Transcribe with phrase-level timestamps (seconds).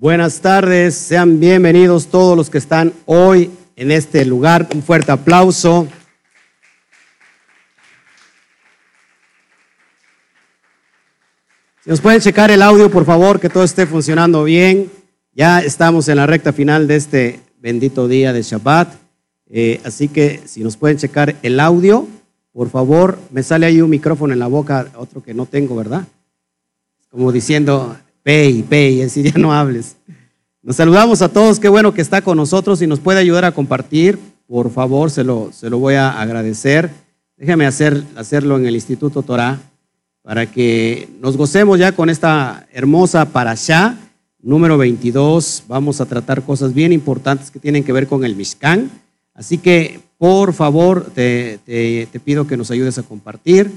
[0.00, 4.66] Buenas tardes, sean bienvenidos todos los que están hoy en este lugar.
[4.74, 5.88] Un fuerte aplauso.
[11.84, 14.90] Si nos pueden checar el audio, por favor, que todo esté funcionando bien.
[15.34, 18.94] Ya estamos en la recta final de este bendito día de Shabbat.
[19.50, 22.08] Eh, así que si nos pueden checar el audio,
[22.54, 26.06] por favor, me sale ahí un micrófono en la boca, otro que no tengo, ¿verdad?
[27.10, 29.96] Como diciendo, pay, pay, así ya no hables.
[30.62, 33.52] Nos saludamos a todos, qué bueno que está con nosotros y nos puede ayudar a
[33.52, 36.90] compartir, por favor, se lo, se lo voy a agradecer.
[37.36, 39.58] Déjame hacer, hacerlo en el Instituto Torah
[40.22, 43.96] para que nos gocemos ya con esta hermosa parashá
[44.42, 45.64] número 22.
[45.68, 48.90] Vamos a tratar cosas bien importantes que tienen que ver con el Mishkan.
[49.34, 51.58] Así que, por favor, te,
[52.24, 53.70] pido que nos ayudes a compartir,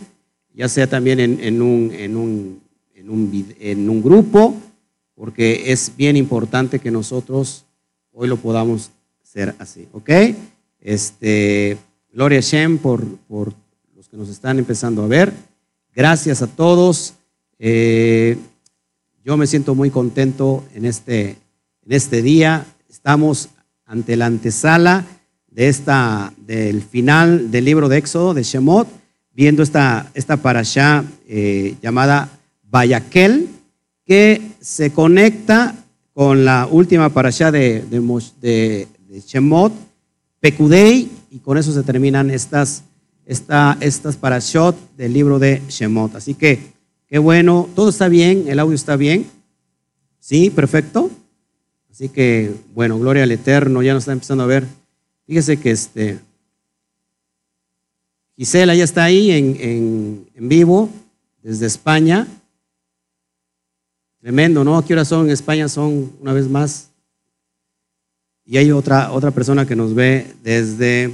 [0.53, 2.59] ya sea también en, en, un,
[3.03, 4.55] en, un, grupo,
[5.15, 7.65] porque es bien importante que nosotros
[8.11, 8.91] hoy lo podamos
[9.21, 10.09] hacer así, ¿ok?
[10.79, 11.77] Este,
[12.11, 13.53] gloria a Shem por, por
[13.95, 15.33] los que nos están empezando a ver.
[15.95, 17.15] Gracias a todos.
[17.59, 18.37] Eh,
[19.23, 21.37] yo me siento muy contento en este,
[21.85, 22.65] en este día.
[22.89, 23.49] Estamos
[23.85, 25.05] ante la antesala
[25.49, 28.87] de esta, del final del libro de Éxodo, de Shemot,
[29.33, 32.29] viendo esta, esta parashá eh, llamada
[32.73, 33.49] Bayakel,
[34.03, 35.75] que se conecta
[36.11, 38.87] con la última parashá de, de,
[39.27, 39.71] Shemot,
[40.39, 42.83] Pekudei, y con eso se terminan estas,
[43.27, 46.15] esta, estas parashot del libro de Shemot.
[46.15, 46.73] Así que,
[47.07, 49.27] qué bueno, todo está bien, el audio está bien,
[50.19, 50.49] ¿sí?
[50.49, 51.11] Perfecto.
[51.91, 54.65] Así que, bueno, gloria al Eterno, ya nos está empezando a ver.
[55.27, 56.17] Fíjese que este,
[58.35, 60.89] Gisela ya está ahí en vivo
[61.43, 62.27] desde España.
[64.23, 64.81] Tremendo, ¿no?
[64.85, 65.67] ¿Qué horas son en España?
[65.67, 66.87] Son una vez más.
[68.45, 71.13] Y hay otra, otra persona que nos ve desde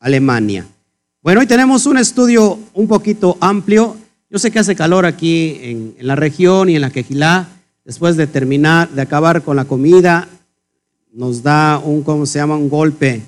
[0.00, 0.66] Alemania.
[1.22, 3.96] Bueno, hoy tenemos un estudio un poquito amplio.
[4.28, 7.46] Yo sé que hace calor aquí en, la región y en la Quejilá.
[7.84, 10.26] Después de terminar, de acabar con la comida,
[11.12, 12.56] nos da un, ¿cómo se llama?
[12.56, 13.22] Un golpe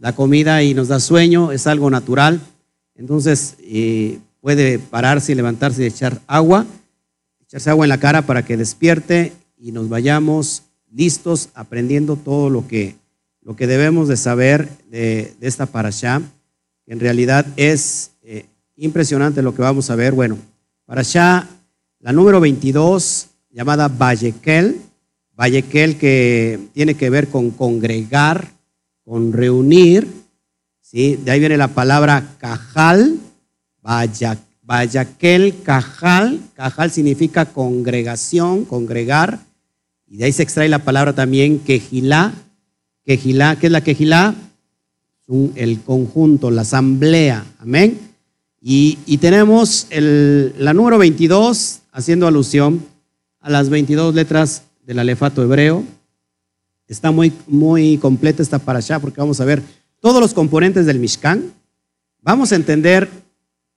[0.00, 2.42] la comida y nos da sueño, es algo natural.
[2.94, 6.66] Entonces eh, puede pararse y levantarse y echar agua
[7.50, 12.68] echarse agua en la cara para que despierte y nos vayamos listos aprendiendo todo lo
[12.68, 12.94] que,
[13.42, 16.22] lo que debemos de saber de, esta parashá,
[16.86, 18.46] en realidad es eh,
[18.76, 20.12] impresionante lo que vamos a ver.
[20.12, 20.38] Bueno,
[20.86, 21.48] parashá,
[21.98, 24.80] la número 22, llamada Vallequel,
[25.36, 28.46] Vallequel que tiene que ver con congregar,
[29.02, 30.06] con reunir,
[30.80, 31.16] ¿sí?
[31.16, 33.18] de ahí viene la palabra cajal,
[33.82, 39.40] Vallequel Vayaquel Cajal, Cajal significa congregación, congregar,
[40.06, 42.32] y de ahí se extrae la palabra también quejilá.
[43.04, 44.32] Quejilá, ¿qué es la quejilá?
[45.56, 47.98] El conjunto, la asamblea, amén.
[48.60, 52.86] Y, tenemos la número 22, haciendo alusión
[53.40, 55.82] a las 22 letras del alefato hebreo.
[56.86, 59.64] Está muy, muy completa esta para allá porque vamos a ver
[59.98, 61.52] todos los componentes del Mishkan.
[62.22, 63.08] Vamos a entender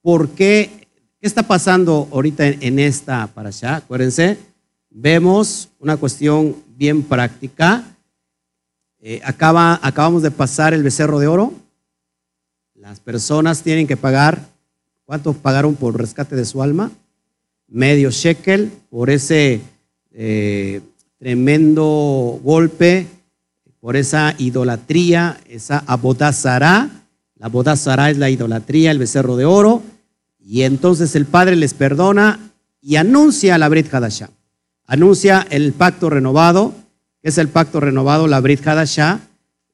[0.04, 0.83] por qué
[1.24, 3.78] ¿Qué está pasando ahorita en esta allá?
[3.78, 4.38] Acuérdense,
[4.90, 7.86] vemos una cuestión bien práctica.
[9.00, 11.54] Eh, acaba, acabamos de pasar el becerro de oro.
[12.76, 14.50] Las personas tienen que pagar,
[15.06, 16.92] ¿cuánto pagaron por rescate de su alma?
[17.70, 19.62] Medio shekel por ese
[20.12, 20.82] eh,
[21.20, 23.08] tremendo golpe,
[23.80, 26.90] por esa idolatría, esa abodazará.
[27.38, 29.93] La abodazará es la idolatría, el becerro de oro
[30.46, 32.40] y entonces el Padre les perdona
[32.82, 34.30] y anuncia la Brit Hadashah.
[34.86, 36.74] Anuncia el pacto renovado,
[37.22, 39.22] que es el pacto renovado, la Brit Hadashah,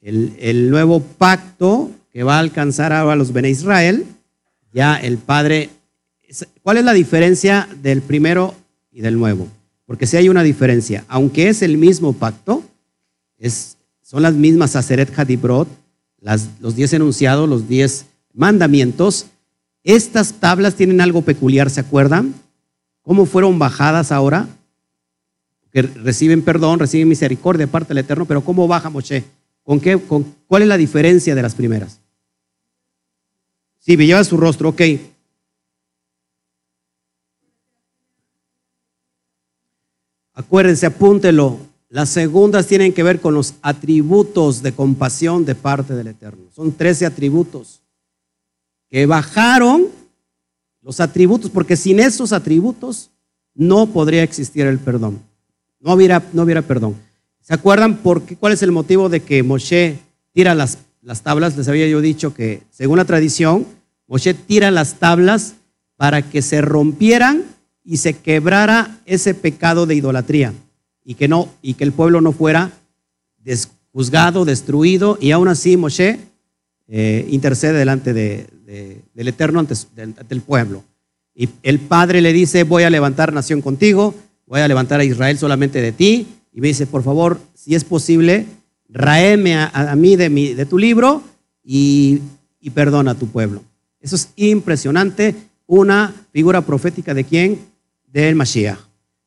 [0.02, 4.06] el, el nuevo pacto que va a alcanzar ahora los Bene Israel.
[4.72, 5.72] Ya el Padre.
[6.62, 8.54] ¿Cuál es la diferencia del primero
[8.92, 9.48] y del nuevo?
[9.88, 12.64] Porque si hay una diferencia, aunque es el mismo pacto,
[13.40, 15.68] es, son las mismas Aseret Hadibrot,
[16.60, 19.26] los diez enunciados, los diez mandamientos,
[19.84, 22.34] estas tablas tienen algo peculiar, ¿se acuerdan?
[23.02, 24.48] ¿Cómo fueron bajadas ahora?
[25.72, 29.24] Que reciben perdón, reciben misericordia de parte del Eterno, pero ¿cómo baja Moshe?
[29.64, 29.98] ¿Con qué,
[30.48, 32.00] ¿Cuál es la diferencia de las primeras?
[33.80, 34.82] Sí, me lleva su rostro, ok.
[40.34, 41.60] Acuérdense, apúntelo.
[41.90, 46.52] Las segundas tienen que ver con los atributos de compasión de parte del Eterno.
[46.54, 47.82] Son 13 atributos
[48.90, 49.88] que bajaron
[50.82, 53.12] los atributos, porque sin esos atributos
[53.54, 55.22] no podría existir el perdón.
[55.80, 56.96] no hubiera, no hubiera perdón.
[57.42, 60.00] ¿Se acuerdan por qué, cuál es el motivo de que Moshe
[60.34, 61.58] tira las, las tablas?
[61.58, 63.66] Les había yo dicho que, según la tradición,
[64.08, 65.56] Moshe tira las tablas
[65.96, 67.44] para que se rompieran
[67.84, 70.54] y se quebrara ese pecado de idolatría
[71.04, 72.72] y que, no, y que el pueblo no fuera
[73.92, 76.20] juzgado, destruido, y aún así Moshe
[76.88, 78.14] eh, intercede delante
[78.70, 80.84] del Eterno ante, ante el pueblo.
[81.34, 84.14] Y el Padre le dice, voy a levantar nación contigo,
[84.46, 87.84] voy a levantar a Israel solamente de ti, y me dice, por favor, si es
[87.84, 88.46] posible,
[88.90, 91.24] raeme a, mí de, mi, de tu libro
[91.64, 92.22] y,
[92.60, 93.64] y perdona a tu pueblo.
[94.00, 95.36] Eso es impresionante,
[95.66, 97.60] una figura profética de quién?
[98.08, 98.80] Del Mashiach,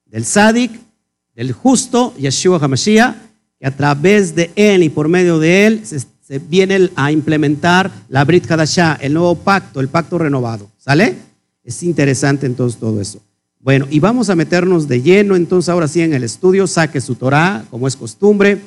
[0.06, 0.72] del Sadik,
[1.34, 3.16] del justo Yeshua HaMashiach,
[3.58, 5.98] que a través de él y por medio de él se,
[6.38, 10.68] viene a implementar la Brit Hadashah, el nuevo pacto, el pacto renovado.
[10.78, 11.16] ¿Sale?
[11.64, 13.20] Es interesante entonces todo eso.
[13.60, 16.66] Bueno, y vamos a meternos de lleno entonces ahora sí en el estudio.
[16.66, 18.60] Saque su Torah, como es costumbre,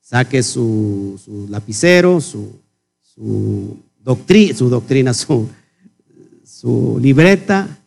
[0.00, 2.52] saque su, lapicero, su,
[3.00, 4.54] su, doctrina,
[5.14, 5.48] su,
[6.44, 7.78] su libreta.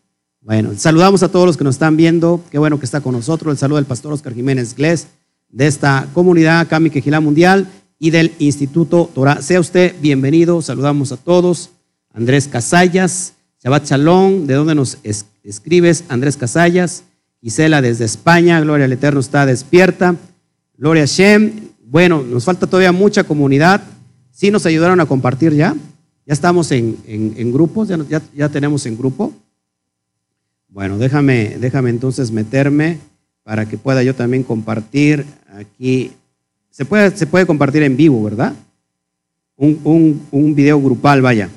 [0.42, 2.42] Bueno, saludamos a todos los que nos están viendo.
[2.50, 3.52] Qué bueno que está con nosotros.
[3.52, 5.08] El saludo del pastor Oscar Jiménez Glés
[5.50, 7.68] de esta comunidad Kami Quejilá Mundial
[8.00, 9.42] y del Instituto Torah.
[9.42, 10.62] Sea usted bienvenido.
[10.62, 11.72] Saludamos a todos.
[12.14, 13.34] Andrés Casallas,
[13.64, 14.98] Shabbat Shalom, ¿de dónde nos
[15.44, 16.04] escribes?
[16.08, 17.04] Andrés Casallas.
[17.42, 20.16] Gisela desde España, Gloria al Eterno está despierta.
[20.78, 21.70] Gloria a Shem.
[21.84, 23.82] Bueno, nos falta todavía mucha comunidad.
[24.32, 25.76] Sí nos ayudaron a compartir ya.
[26.26, 29.32] Ya estamos en, grupos, ya, ya, tenemos en grupo.
[30.68, 32.98] Bueno, déjame, déjame entonces meterme
[33.44, 36.12] para que pueda yo también compartir aquí.
[36.76, 38.54] Se puede, se puede compartir en vivo, ¿verdad?
[39.56, 41.50] Un, un, video grupal, vaya.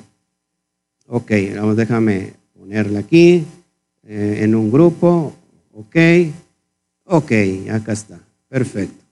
[1.07, 3.43] Ok, vamos, déjame ponerle aquí
[4.07, 5.35] eh, en un grupo.
[5.73, 5.97] Ok,
[7.03, 7.31] ok,
[7.69, 8.17] acá está.
[8.47, 9.03] Perfecto.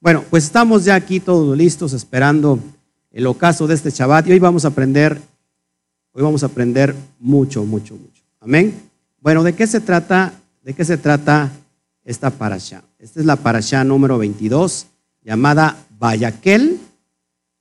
[0.00, 2.58] Bueno, pues estamos ya aquí todos listos esperando
[3.12, 5.16] el ocaso de este Shabbat y hoy vamos a aprender,
[6.10, 8.24] hoy vamos a aprender mucho, mucho, mucho.
[8.40, 8.74] Amén.
[9.20, 10.32] Bueno, ¿de qué se trata?
[10.64, 11.52] ¿De qué se trata
[12.04, 12.82] esta parasha?
[12.98, 14.88] Esta es la parasha número 22
[15.24, 16.78] llamada Bayaquel,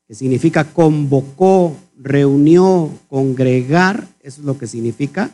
[0.07, 5.31] que significa convocó, reunió, congregar, eso es lo que significa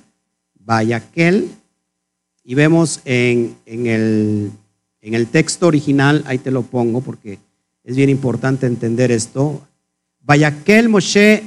[0.60, 1.50] Bayaquel.
[2.44, 4.52] Y vemos en, en, el,
[5.02, 7.40] en el texto original, ahí te lo pongo porque
[7.84, 9.62] es bien importante entender esto,
[10.22, 11.44] Vayakel Moshe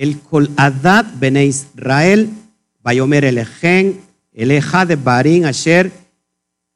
[0.00, 2.30] el Kol Adad Bene Israel,
[2.82, 4.00] Vayomer Elejen,
[4.32, 5.92] Eleja de Barín Asher,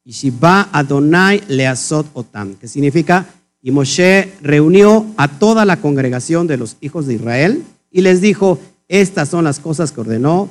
[0.03, 3.25] Ishiba Adonai Leazot Otam, que significa,
[3.65, 8.59] y Moshe reunió a toda la congregación de los hijos de Israel y les dijo,
[8.87, 10.49] estas son las cosas que ordenó,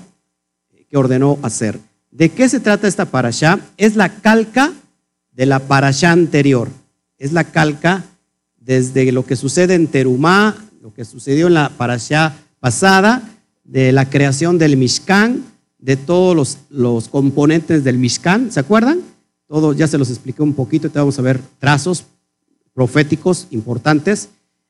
[0.90, 1.78] que ordenó hacer.
[2.10, 3.60] ¿De qué se trata esta parasha?
[3.76, 4.72] Es la calca
[5.30, 6.68] de la parasha anterior.
[7.16, 8.04] Es la calca
[8.56, 13.22] desde lo que sucede en Terumá, lo que sucedió en la parasha pasada,
[13.62, 15.44] de la creación del Mishkan,
[15.78, 19.02] de todos los, los componentes del Mishkan, ¿se acuerdan?
[19.46, 22.06] Todo ya se los expliqué un poquito, te vamos a ver trazos
[22.74, 24.28] proféticos importantes.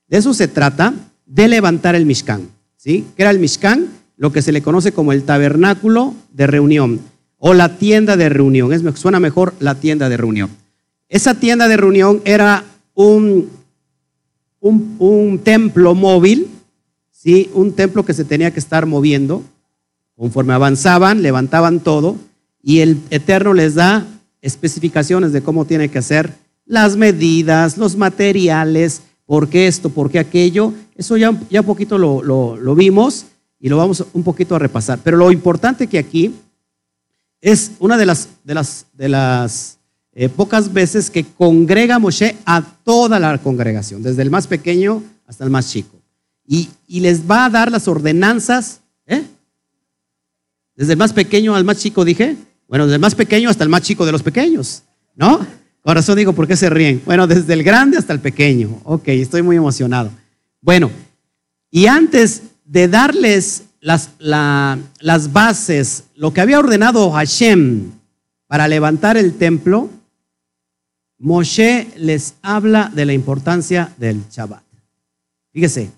[0.09, 0.95] De eso se trata,
[1.27, 2.49] de levantar el Mishkan.
[2.77, 3.05] ¿sí?
[3.17, 3.89] ¿Qué era el Mishkan?
[4.17, 7.01] Lo que se le conoce como el tabernáculo de reunión
[7.39, 8.73] o la tienda de reunión.
[8.73, 10.51] Es, suena mejor la tienda de reunión.
[11.09, 12.65] Esa tienda de reunión era
[12.95, 13.49] un
[14.65, 16.49] un, templo móvil,
[17.11, 17.51] ¿sí?
[17.53, 19.43] un templo que se tenía que estar moviendo.
[20.17, 22.17] Conforme avanzaban, levantaban todo
[22.63, 24.06] y el Eterno les da
[24.41, 26.32] especificaciones de cómo tiene que hacer
[26.67, 30.73] las medidas, los materiales, por qué esto, por qué aquello.
[30.97, 33.27] Eso ya, ya un poquito lo, lo vimos
[33.61, 34.99] y lo vamos un poquito a repasar.
[35.03, 36.35] Pero lo importante que aquí
[37.44, 39.79] es una de las, de las, de las
[40.15, 45.44] eh, pocas veces que congrega Moshe a toda la congregación, desde el más pequeño hasta
[45.44, 46.01] el más chico.
[46.47, 49.25] Y, les va a dar las ordenanzas, ¿eh?
[50.75, 52.37] Desde el más pequeño al más chico, dije.
[52.69, 54.83] Bueno, desde el más pequeño hasta el más chico de los pequeños,
[55.15, 55.47] ¿no?
[55.84, 57.03] Con razón digo, ¿por qué se ríen?
[57.05, 58.81] Bueno, desde el grande hasta el pequeño.
[58.84, 60.10] Ok, estoy muy emocionado.
[60.62, 60.91] Bueno,
[61.70, 67.91] y antes de darles las, las bases, lo que había ordenado Hashem
[68.46, 69.91] para levantar el templo,
[71.19, 74.64] Moshe les habla de la importancia del Shabbat.
[75.53, 75.91] Fíjese,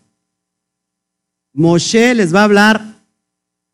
[1.52, 2.96] Moshe les va a hablar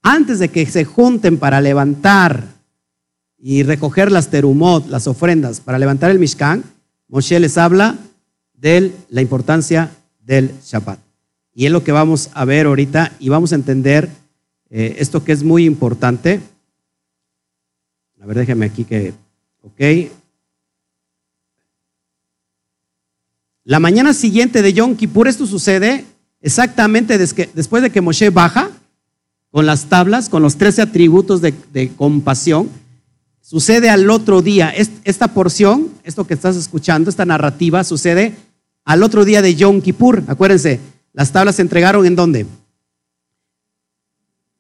[0.03, 2.45] antes de que se junten para levantar
[3.43, 6.63] y recoger las terumot, las ofrendas, para levantar el Mishkan,
[7.09, 7.99] Moshe les habla
[8.55, 11.01] de la importancia del Shabbat.
[11.53, 14.09] Y es lo que vamos a ver ahorita y vamos a entender
[14.71, 16.41] eh, esto que es muy importante.
[18.23, 19.13] A ver, déjeme aquí que,
[19.63, 20.11] ok,
[23.65, 26.05] la mañana siguiente de Yom Kippur, esto sucede
[26.41, 28.71] exactamente después de que Moshe baja
[29.51, 32.71] con las tablas, con los 13 atributos de, compasión,
[33.43, 34.73] sucede al otro día.
[35.05, 38.35] Esta porción, esto que estás escuchando, esta narrativa, sucede
[38.85, 40.23] al otro día de Yom Kippur.
[40.29, 40.81] Acuérdense,
[41.13, 42.47] las tablas se entregaron en dónde?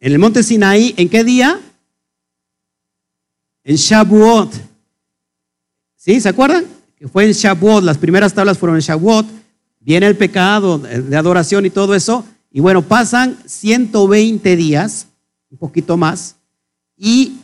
[0.00, 1.58] En el monte Sinaí, ¿en qué día?
[3.64, 4.52] En Shavuot.
[5.96, 6.20] ¿Sí?
[6.20, 6.66] ¿Se acuerdan?
[6.96, 9.26] Que fue en Shavuot, las primeras tablas fueron en Shavuot.
[9.80, 12.24] Viene el pecado de adoración y todo eso.
[12.50, 15.06] Y bueno, pasan 120 días,
[15.50, 16.36] un poquito más,
[16.96, 17.38] y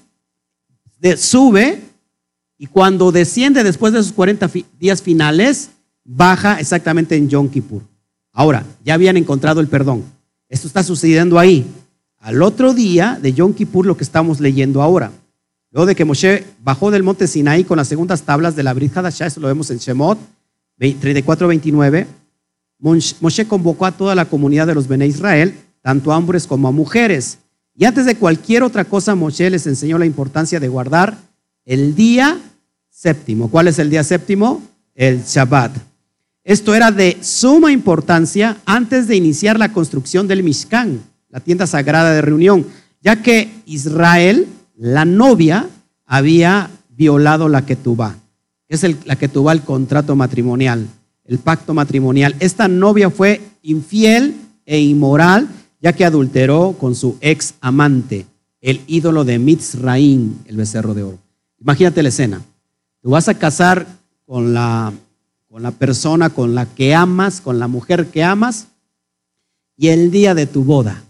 [1.16, 1.80] sube,
[2.58, 5.70] y cuando desciende después de esos 40 días finales,
[6.04, 7.82] baja exactamente en Yom Kippur.
[8.32, 10.04] Ahora, ya habían encontrado el perdón.
[10.48, 11.66] Esto está sucediendo ahí.
[12.18, 15.12] Al otro día de Yom Kippur, lo que estamos leyendo ahora.
[15.70, 18.96] Luego de que Moshe bajó del monte Sinaí con las segundas tablas de la Brit
[18.96, 20.18] Hadashah, eso lo vemos en Shemot
[20.80, 22.06] 34-29,
[22.78, 26.72] Moshe convocó a toda la comunidad de los Bene Israel, tanto a hombres como a
[26.72, 27.38] mujeres.
[27.80, 31.16] Y antes de cualquier otra cosa, Moshe les enseñó la importancia de guardar
[31.64, 32.36] el día
[32.90, 33.48] séptimo.
[33.48, 34.60] ¿Cuál es el día séptimo?
[34.96, 35.76] El Shabbat.
[36.42, 42.12] Esto era de suma importancia antes de iniciar la construcción del Mishkan, la tienda sagrada
[42.12, 42.66] de reunión,
[43.00, 45.68] ya que Israel la novia
[46.04, 48.16] había violado la ketubá,
[48.66, 50.88] es el, la ketubá, el contrato matrimonial,
[51.24, 52.34] el pacto matrimonial.
[52.40, 54.34] Esta novia fue infiel
[54.66, 55.48] e inmoral,
[55.80, 58.26] ya que adulteró con su ex amante,
[58.60, 61.18] el ídolo de Mitzraim, el becerro de oro.
[61.60, 62.42] Imagínate la escena.
[63.00, 63.86] Tú vas a casar
[64.26, 64.92] con la,
[65.48, 68.68] con la persona con la que amas, con la mujer que amas,
[69.76, 71.04] y el día de tu boda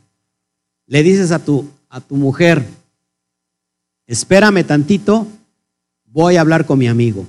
[0.87, 2.67] le dices a tu, a tu mujer,
[4.07, 5.27] espérame tantito,
[6.07, 7.27] voy a hablar con mi amigo.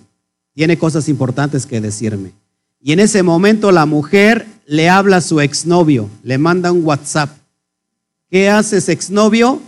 [0.54, 2.32] Tiene cosas importantes que decirme.
[2.82, 7.30] Y en ese momento la mujer le habla a su exnovio, le manda un WhatsApp.
[8.30, 9.62] ¿Qué haces, exnovio?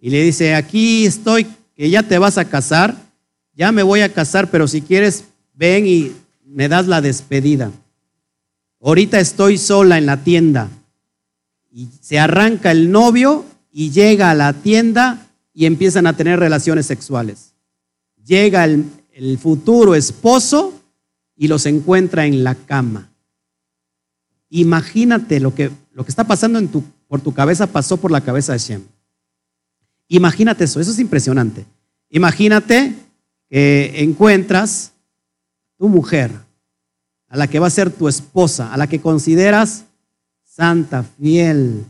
[0.00, 2.96] Y le dice, aquí estoy, que ya te vas a casar,
[3.54, 6.12] ya me voy a casar, pero si quieres, ven y
[6.44, 7.70] me das la despedida.
[8.80, 10.68] Ahorita estoy sola en la tienda.
[11.72, 16.86] Y se arranca el novio y llega a la tienda y empiezan a tener relaciones
[16.86, 17.52] sexuales.
[18.24, 20.75] Llega el, futuro esposo
[21.36, 23.10] y los encuentra en la cama.
[24.48, 28.20] Imagínate lo que, lo que está pasando en tu, por tu cabeza pasó por la
[28.20, 28.82] cabeza de Shem.
[30.08, 31.66] Imagínate eso, eso es impresionante.
[32.10, 32.94] Imagínate
[33.48, 34.92] que encuentras
[35.76, 36.30] tu mujer,
[37.28, 39.84] a la que va a ser tu esposa, a la que consideras
[40.44, 41.84] santa, fiel,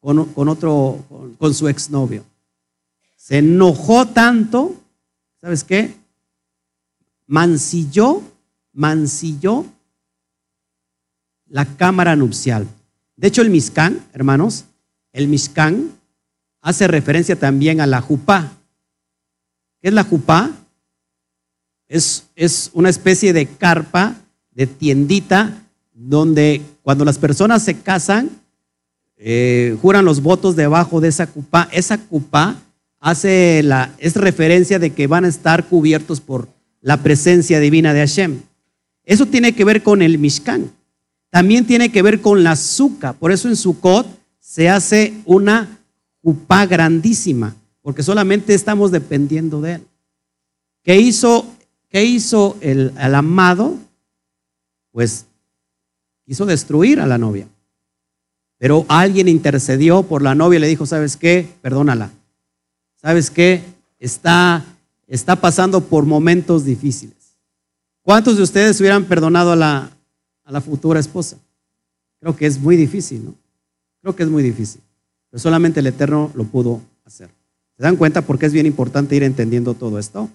[0.00, 1.04] con, con otro,
[1.38, 2.24] con su exnovio
[3.26, 4.76] se enojó tanto,
[5.40, 5.96] ¿sabes qué?
[7.26, 8.22] Mancilló,
[8.72, 9.66] mancilló
[11.48, 12.66] la cámara nupcial.
[13.16, 14.66] De hecho, el Mishkan, hermanos,
[15.12, 15.90] el Mishkan
[16.60, 18.52] hace referencia también a la jupá.
[19.80, 20.50] ¿Qué es la jupá?
[21.88, 24.16] Es, una especie de carpa,
[24.50, 25.62] de tiendita,
[25.94, 28.30] donde cuando las personas se casan,
[29.16, 31.68] eh, juran los votos debajo de esa cupá.
[31.72, 32.56] Esa cupá
[32.98, 36.48] hace la, es referencia de que van a estar cubiertos por
[36.80, 38.40] la presencia divina de Hashem.
[39.04, 40.70] Eso tiene que ver con el Mishkan.
[41.30, 43.14] También tiene que ver con la azúcar.
[43.16, 44.06] Por eso en Sukkot
[44.38, 45.80] se hace una
[46.22, 49.86] jupá grandísima, porque solamente estamos dependiendo de él.
[50.82, 51.46] ¿Qué hizo,
[51.88, 53.76] qué hizo el, el amado?
[54.92, 55.26] Pues
[56.24, 57.48] quiso destruir a la novia.
[58.58, 61.48] Pero alguien intercedió por la novia y le dijo, ¿sabes qué?
[61.60, 62.10] Perdónala.
[63.06, 63.62] ¿sabes qué?
[64.00, 64.64] Está,
[65.06, 67.16] está pasando por momentos difíciles.
[68.02, 71.36] ¿Cuántos de ustedes hubieran perdonado a la, futura esposa?
[72.20, 73.34] Creo que es muy difícil, ¿no?
[74.00, 74.80] Creo que es muy difícil.
[75.30, 77.28] Pero solamente el Eterno lo pudo hacer.
[77.76, 80.30] ¿Se dan cuenta por qué es bien importante ir entendiendo todo esto?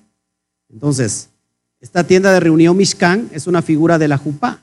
[0.69, 1.29] Entonces,
[1.79, 4.59] esta tienda de reunión Mishkan es una figura de la jupá,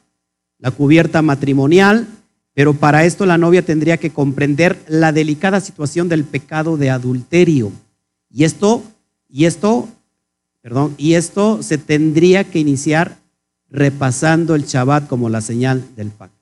[0.59, 2.07] la cubierta matrimonial,
[2.55, 7.73] pero para esto la novia tendría que comprender la delicada situación del pecado de adulterio.
[8.31, 8.83] Y esto,
[9.29, 9.89] y esto,
[10.69, 13.17] perdón, y esto se tendría que iniciar
[13.71, 16.37] repasando el Shabbat como la señal del pacto.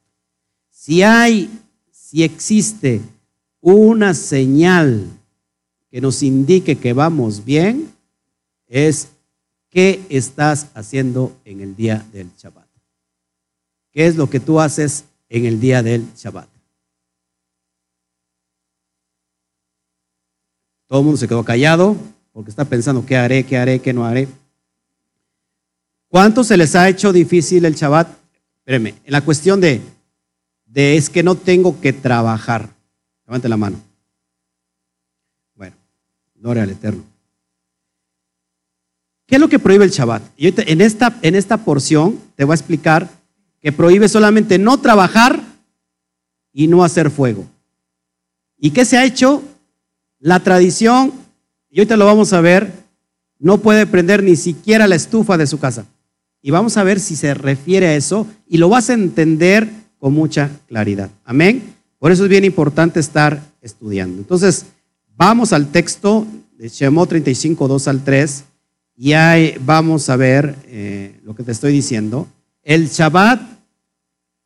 [0.69, 1.49] Si hay,
[1.93, 3.03] si existe
[3.61, 5.07] una señal
[5.93, 7.89] que nos indique que vamos bien,
[8.67, 9.11] es
[9.71, 12.67] qué estás haciendo en el día del Shabbat.
[13.93, 16.49] ¿Qué es lo que tú haces en el día del Shabbat?
[20.89, 24.05] Todo el mundo se quedó callado porque está pensando qué haré, qué haré, qué no
[24.05, 24.29] haré.
[26.07, 28.09] ¿Cuánto se les ha hecho difícil el Shabbat?
[28.59, 29.81] espéreme, en la cuestión de,
[30.67, 32.69] de es que no tengo que trabajar.
[33.27, 33.81] Levante la mano.
[35.55, 35.77] Bueno,
[36.35, 37.05] gloria al Eterno.
[39.25, 40.23] ¿Qué es lo que prohíbe el Shabbat?
[40.37, 43.09] Y en esta, en esta porción te voy a explicar
[43.63, 45.41] que prohíbe solamente no trabajar
[46.53, 47.47] y no hacer fuego.
[48.59, 49.43] ¿Y qué se ha hecho?
[50.19, 51.25] La tradición,
[51.77, 52.73] y ahorita lo vamos a ver,
[53.39, 55.85] no puede prender ni siquiera la estufa de su casa.
[56.41, 59.69] Y vamos a ver si se refiere a eso y lo vas a entender
[59.99, 61.11] con mucha claridad.
[61.23, 61.75] Amén.
[61.99, 64.17] Por eso es bien importante estar estudiando.
[64.17, 64.65] Entonces,
[65.19, 68.45] vamos al texto de Shemot 35, 2 al 3,
[68.97, 72.27] y ahí vamos a ver eh, lo que te estoy diciendo.
[72.63, 73.39] El Shabbat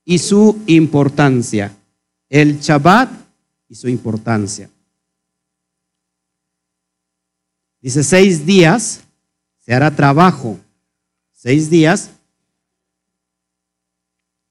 [0.05, 1.77] y su importancia.
[2.29, 3.09] El Shabbat
[3.69, 4.69] y su importancia.
[7.81, 9.01] Dice, seis días
[9.59, 10.59] se hará trabajo.
[11.33, 12.11] Seis días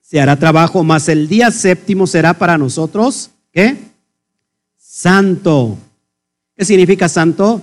[0.02, 3.78] se hará trabajo, más el día séptimo será para nosotros, ¿qué?
[4.76, 5.78] Santo.
[6.56, 7.62] ¿Qué significa santo?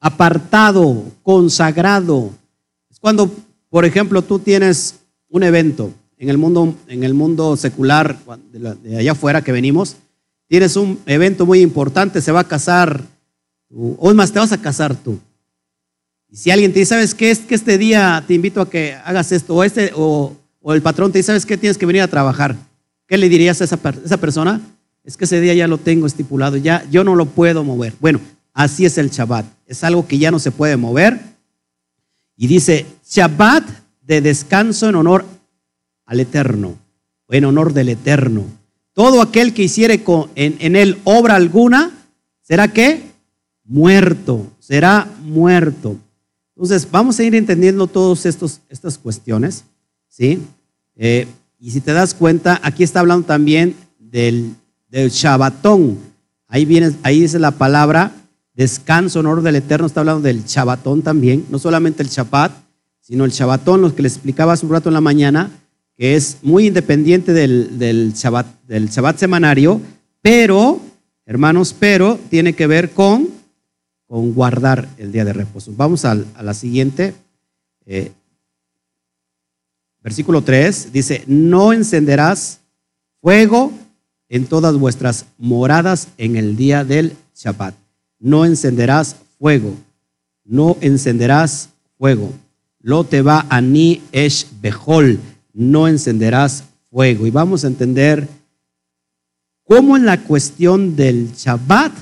[0.00, 2.30] Apartado, consagrado.
[2.90, 3.30] Es cuando,
[3.68, 4.96] por ejemplo, tú tienes
[5.28, 8.18] un evento en el mundo, en el mundo secular,
[8.52, 9.96] de allá afuera que venimos,
[10.48, 13.04] tienes un evento muy importante, se va a casar,
[13.74, 15.18] o más, te vas a casar tú.
[16.30, 17.30] Y si alguien te dice, ¿sabes qué?
[17.30, 20.36] Es que este día te invito a que hagas esto, o, este, o,
[20.66, 21.56] el patrón te dice, ¿sabes qué?
[21.56, 22.56] Tienes que venir a trabajar.
[23.06, 24.60] ¿Qué le dirías a esa, esa persona?
[25.02, 27.94] Es que ese día ya lo tengo estipulado, ya yo no lo puedo mover.
[28.00, 28.20] Bueno,
[28.52, 29.46] así es el Shabbat.
[29.66, 31.18] Es algo que ya no se puede mover.
[32.36, 33.64] Y dice, Shabbat
[34.02, 35.24] de descanso en honor
[36.06, 36.76] al Eterno,
[37.28, 38.44] en honor del Eterno.
[38.92, 40.02] Todo aquel que hiciere
[40.34, 41.90] en, en él obra alguna,
[42.42, 43.09] ¿será qué?
[43.70, 45.96] Muerto, será muerto.
[46.56, 49.62] Entonces, vamos a ir entendiendo todas estas cuestiones,
[50.08, 50.42] ¿sí?
[50.96, 51.28] Eh,
[51.60, 54.56] y si te das cuenta, aquí está hablando también del,
[54.88, 55.98] del Shabbatón.
[56.48, 58.12] Ahí, viene, ahí dice la palabra
[58.54, 62.50] descanso, honor del Eterno, está hablando del Shabbatón también, no solamente el Shabbat,
[63.00, 65.48] sino el Shabbatón, lo que les explicaba hace un rato en la mañana,
[65.96, 69.80] que es muy independiente del, del, Shabbat, del Shabbat semanario,
[70.22, 70.80] pero,
[71.24, 73.39] hermanos, pero tiene que ver con,
[74.10, 75.72] con guardar el día de reposo.
[75.76, 77.14] Vamos a, la siguiente.
[77.86, 78.10] Eh,
[80.02, 82.58] versículo 3 dice, no encenderás
[83.20, 83.72] fuego
[84.28, 87.76] en todas vuestras moradas en el día del Shabbat.
[88.18, 89.76] No encenderás fuego,
[90.42, 92.32] no encenderás fuego.
[92.80, 95.20] Lo te va a ni esh behol
[95.52, 97.28] no encenderás fuego.
[97.28, 98.28] Y vamos a entender
[99.62, 101.92] cómo en la cuestión del Shabbat,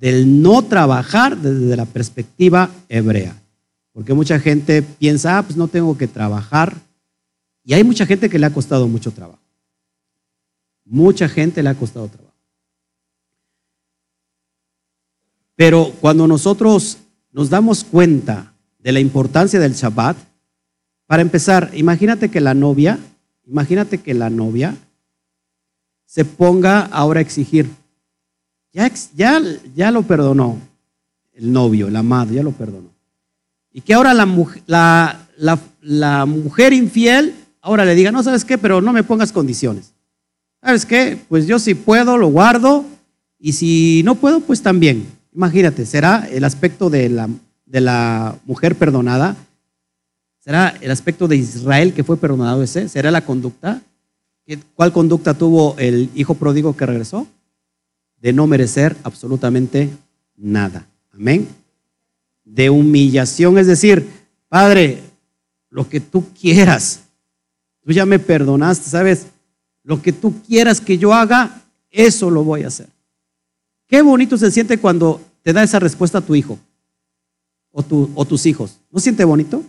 [0.00, 3.40] del no trabajar desde la perspectiva hebrea.
[3.92, 6.74] Porque mucha gente piensa, ah, pues no tengo que trabajar.
[7.64, 9.40] Y hay mucha gente que le ha costado mucho trabajo.
[10.84, 12.34] Mucha gente le ha costado trabajo.
[15.56, 16.98] Pero cuando nosotros
[17.30, 20.16] nos damos cuenta de la importancia del Shabbat,
[21.06, 22.98] para empezar, imagínate que la novia,
[23.46, 24.76] imagínate que la novia
[26.04, 27.68] se ponga ahora a exigir.
[28.74, 29.40] Ya, ya,
[29.74, 30.58] ya lo perdonó
[31.32, 32.90] el novio, el amado, ya lo perdonó.
[33.72, 35.26] Y que ahora la,
[35.80, 38.58] la, mujer infiel ahora le diga, no, ¿sabes qué?
[38.58, 39.94] Pero no me pongas condiciones.
[40.62, 41.18] ¿Sabes qué?
[41.28, 42.84] Pues yo si puedo, lo guardo.
[43.38, 45.06] Y si no puedo, pues también.
[45.32, 47.30] Imagínate, será el aspecto de la,
[47.64, 49.34] de la mujer perdonada
[50.44, 52.90] ¿Será el aspecto de Israel que fue perdonado ese?
[52.90, 53.80] ¿Será la conducta?
[54.74, 57.26] ¿Cuál conducta tuvo el hijo pródigo que regresó?
[58.24, 59.90] De no merecer absolutamente
[60.34, 60.88] nada.
[61.12, 61.46] Amén.
[62.42, 64.08] De humillación, es decir,
[64.48, 65.02] Padre,
[65.68, 67.00] lo que tú quieras,
[67.82, 69.26] tú ya me perdonaste, ¿sabes?
[69.82, 72.88] Lo que tú quieras que yo haga, eso lo voy a hacer.
[73.86, 76.58] Qué bonito se siente cuando te da esa respuesta a tu hijo
[77.72, 78.78] o, tu, o tus hijos.
[78.90, 79.62] ¿No siente bonito?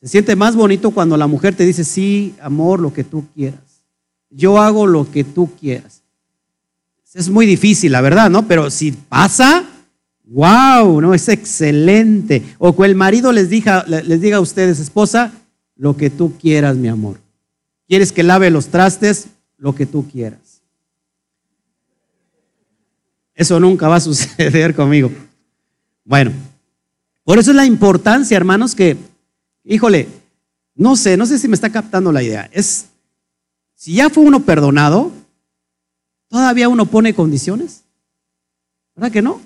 [0.00, 3.84] Se siente más bonito cuando la mujer te dice, sí, amor, lo que tú quieras.
[4.28, 6.01] Yo hago lo que tú quieras.
[7.14, 8.46] Es muy difícil, la verdad, ¿no?
[8.48, 9.64] Pero si pasa,
[10.24, 11.14] wow, ¿no?
[11.14, 12.42] Es excelente.
[12.58, 15.32] O que el marido les diga, les diga a ustedes, esposa,
[15.76, 17.20] lo que tú quieras, mi amor.
[17.86, 19.26] ¿Quieres que lave los trastes?
[19.58, 20.62] Lo que tú quieras.
[23.34, 25.10] Eso nunca va a suceder conmigo.
[26.04, 26.32] Bueno,
[27.24, 28.96] por eso es la importancia, hermanos, que
[29.64, 30.08] híjole,
[30.74, 32.48] no sé, no sé si me está captando la idea.
[32.52, 32.86] Es,
[33.74, 35.12] si ya fue uno perdonado,
[36.32, 37.82] ¿todavía uno pone condiciones?
[38.96, 39.38] ¿Verdad que no?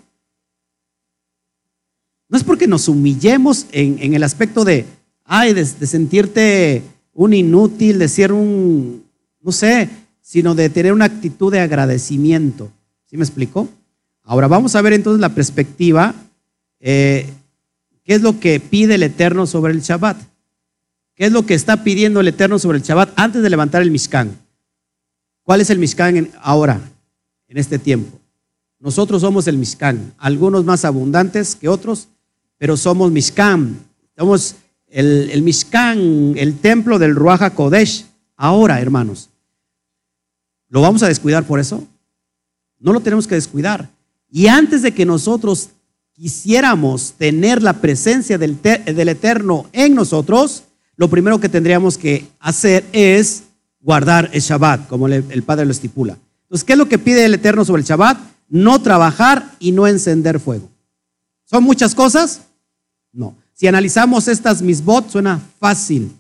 [2.29, 4.87] No es porque nos humillemos en, el aspecto de,
[5.25, 9.05] ay, de, sentirte un inútil, de ser un,
[9.40, 12.70] no sé, sino de tener una actitud de agradecimiento.
[13.07, 13.68] ¿Sí me explico?
[14.22, 16.14] Ahora vamos a ver entonces la perspectiva,
[16.79, 17.29] eh,
[18.05, 20.16] qué es lo que pide el Eterno sobre el Shabbat.
[21.16, 23.90] ¿Qué es lo que está pidiendo el Eterno sobre el Shabbat antes de levantar el
[23.90, 24.45] Mishkan?
[25.46, 26.80] ¿Cuál es el Mishkan ahora,
[27.46, 28.18] en este tiempo?
[28.80, 32.09] Nosotros somos el Mishkan, algunos más abundantes que otros,
[32.59, 33.78] pero somos Mishkan.
[34.18, 34.56] Somos
[34.88, 38.06] el, el Mishkan, el templo del Ruaja Kodesh.
[38.37, 39.28] Ahora, hermanos,
[40.68, 41.87] ¿lo vamos a descuidar por eso?
[42.80, 43.88] No lo tenemos que descuidar.
[44.28, 45.68] Y antes de que nosotros
[46.12, 50.64] quisiéramos tener la presencia del, del Eterno en nosotros,
[50.96, 53.44] lo primero que tendríamos que hacer es
[53.87, 56.18] guardar el Shabbat, como el Padre lo estipula.
[56.42, 58.18] Entonces, ¿qué es lo que pide el Eterno sobre el Shabbat?
[58.49, 60.68] No trabajar y no encender fuego.
[61.44, 62.42] ¿Son muchas cosas?
[63.12, 63.37] No.
[63.53, 66.11] Si analizamos estas misbot, suena fácil,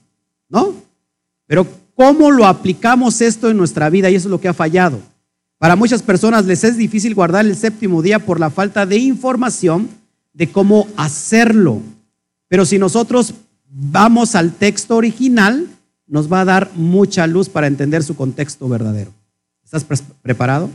[0.48, 0.74] ¿no?
[1.48, 4.10] Pero ¿cómo lo aplicamos esto en nuestra vida?
[4.10, 5.00] Y eso es lo que ha fallado.
[5.58, 9.88] Para muchas personas les es difícil guardar el séptimo día por la falta de información
[10.32, 11.80] de cómo hacerlo.
[12.46, 13.34] Pero si nosotros
[13.68, 15.66] vamos al texto original,
[16.06, 19.12] nos va a dar mucha luz para entender su contexto verdadero.
[19.64, 19.84] ¿Estás
[20.22, 20.70] preparado?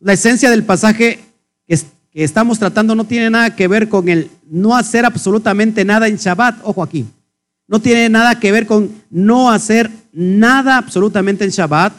[0.00, 1.20] La esencia del pasaje
[1.66, 1.78] que,
[2.12, 6.60] estamos tratando no tiene nada que ver con el no hacer absolutamente nada en Shabbat.
[6.62, 7.06] Ojo aquí.
[7.66, 11.92] No tiene nada que ver con no hacer nada absolutamente en Shabbat,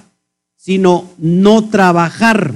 [0.56, 2.54] sino no trabajar.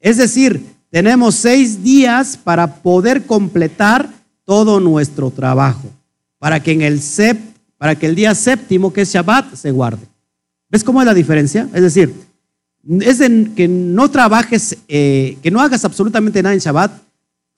[0.00, 4.08] Es decir, tenemos seis días para poder completar
[4.44, 5.88] todo nuestro trabajo,
[6.38, 7.00] para que en el
[7.80, 10.06] para que el día séptimo, que es Shabbat, se guarde.
[10.68, 11.66] ¿Ves cómo es la diferencia?
[11.72, 12.14] Es decir,
[13.00, 13.18] es
[13.56, 16.92] que no trabajes, eh, que no hagas absolutamente nada en Shabbat.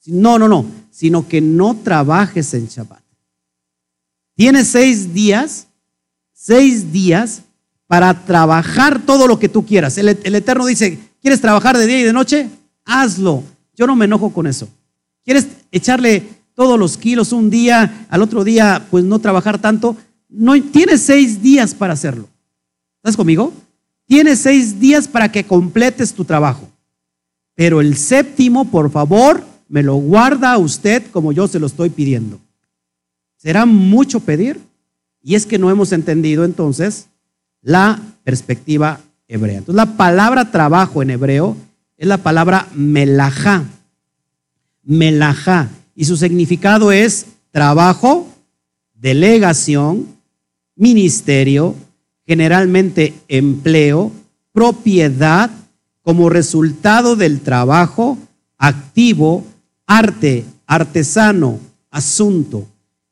[0.06, 3.02] No, no, no, sino que no trabajes en Shabbat.
[4.36, 5.66] Tienes seis días,
[6.32, 7.42] seis días
[7.88, 9.98] para trabajar todo lo que tú quieras.
[9.98, 12.48] El, el, Eterno dice, ¿quieres trabajar de día y de noche?
[12.84, 13.42] Hazlo.
[13.74, 14.68] Yo no me enojo con eso.
[15.24, 16.22] ¿Quieres echarle
[16.54, 19.96] todos los kilos un día, al otro día, pues no trabajar tanto?
[20.32, 22.28] No, tienes seis días para hacerlo.
[22.96, 23.52] ¿Estás conmigo?
[24.06, 26.68] Tienes seis días para que completes tu trabajo.
[27.54, 31.90] Pero el séptimo, por favor, me lo guarda a usted como yo se lo estoy
[31.90, 32.40] pidiendo.
[33.36, 34.60] ¿Será mucho pedir?
[35.22, 37.08] Y es que no hemos entendido entonces
[37.60, 39.58] la perspectiva hebrea.
[39.58, 41.56] Entonces la palabra trabajo en hebreo
[41.96, 43.64] es la palabra melajá.
[44.82, 45.68] Melajá.
[45.94, 48.28] Y su significado es trabajo,
[48.94, 50.06] delegación,
[50.82, 51.76] ministerio,
[52.26, 54.10] generalmente empleo,
[54.52, 55.48] propiedad,
[56.02, 58.18] como resultado del trabajo,
[58.58, 59.44] activo,
[59.86, 62.66] arte, artesano, asunto.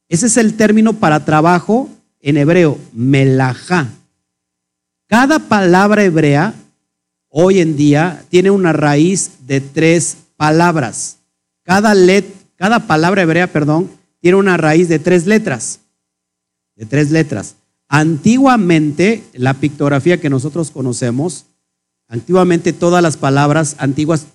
[0.09, 3.87] Ese es el término para trabajo en hebreo, melajá.
[5.07, 6.55] Cada palabra hebrea
[7.29, 11.19] hoy en día tiene una raíz de tres palabras.
[11.63, 12.25] Cada, let,
[12.57, 13.89] cada palabra hebrea, perdón,
[14.21, 15.79] tiene una raíz de tres letras.
[16.75, 17.55] De tres letras.
[17.92, 21.46] Antiguamente, la pictografía que nosotros conocemos,
[22.07, 24.26] antiguamente todas las palabras antiguas,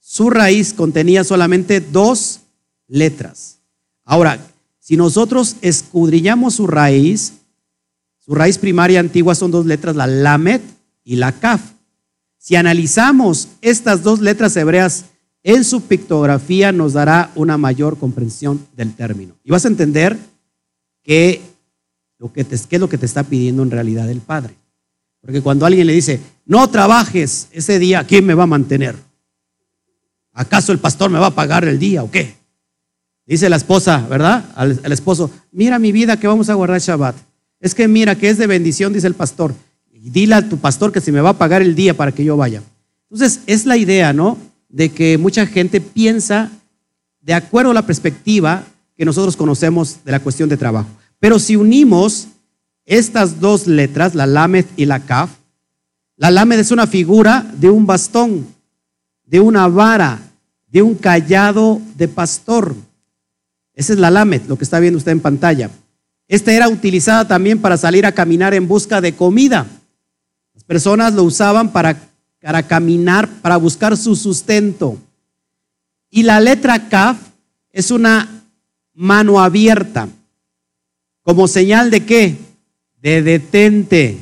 [0.00, 2.40] su raíz contenía solamente dos
[2.88, 3.58] letras.
[4.04, 4.38] Ahora,
[4.78, 7.34] si nosotros escudriñamos su raíz,
[8.20, 10.62] su raíz primaria antigua son dos letras, la lamet
[11.04, 11.60] y la kaf.
[12.38, 15.04] Si analizamos estas dos letras hebreas
[15.42, 19.34] en su pictografía, nos dará una mayor comprensión del término.
[19.44, 20.18] Y vas a entender
[21.02, 21.53] que
[22.32, 24.54] ¿Qué es lo que te está pidiendo en realidad el Padre?
[25.20, 28.96] Porque cuando alguien le dice, no trabajes ese día, ¿quién me va a mantener?
[30.32, 32.34] ¿Acaso el pastor me va a pagar el día o qué?
[33.26, 34.44] Dice la esposa, ¿verdad?
[34.54, 37.16] Al, esposo, mira mi vida que vamos a guardar Shabbat.
[37.60, 39.54] Es que mira que es de bendición, dice el pastor.
[39.90, 42.36] dile a tu pastor que se me va a pagar el día para que yo
[42.36, 42.62] vaya.
[43.10, 44.36] Entonces, es la idea, ¿no?
[44.68, 46.50] De que mucha gente piensa
[47.22, 48.64] de acuerdo a la perspectiva
[48.96, 50.88] que nosotros conocemos de la cuestión de trabajo.
[51.18, 52.28] Pero si unimos
[52.84, 55.30] estas dos letras, la lamed y la kaf,
[56.16, 58.46] la lamed es una figura de un bastón,
[59.24, 60.20] de una vara,
[60.68, 62.74] de un callado de pastor.
[63.74, 65.70] Esa es la lamed, lo que está viendo usted en pantalla.
[66.28, 69.66] Esta era utilizada también para salir a caminar en busca de comida.
[70.54, 71.96] Las personas lo usaban para,
[72.40, 74.98] para caminar, para buscar su sustento.
[76.10, 77.18] Y la letra kaf
[77.72, 78.44] es una
[78.94, 80.08] mano abierta.
[81.24, 82.36] ¿Como señal de qué?
[83.02, 84.18] De detente.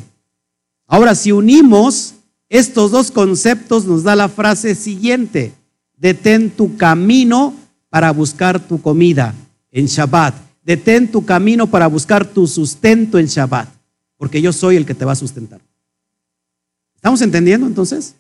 [0.87, 2.15] Ahora, si unimos
[2.49, 5.53] estos dos conceptos, nos da la frase siguiente.
[5.97, 7.55] Detén tu camino
[7.91, 9.35] para buscar tu comida
[9.71, 10.35] en Shabbat.
[10.65, 13.69] Detén tu camino para buscar tu sustento en Shabbat.
[14.17, 15.61] porque yo soy el que te va a sustentar.
[16.95, 18.15] ¿Estamos entendiendo entonces?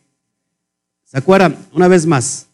[1.05, 1.57] ¿Se acuerdan?
[1.73, 2.49] Una vez más,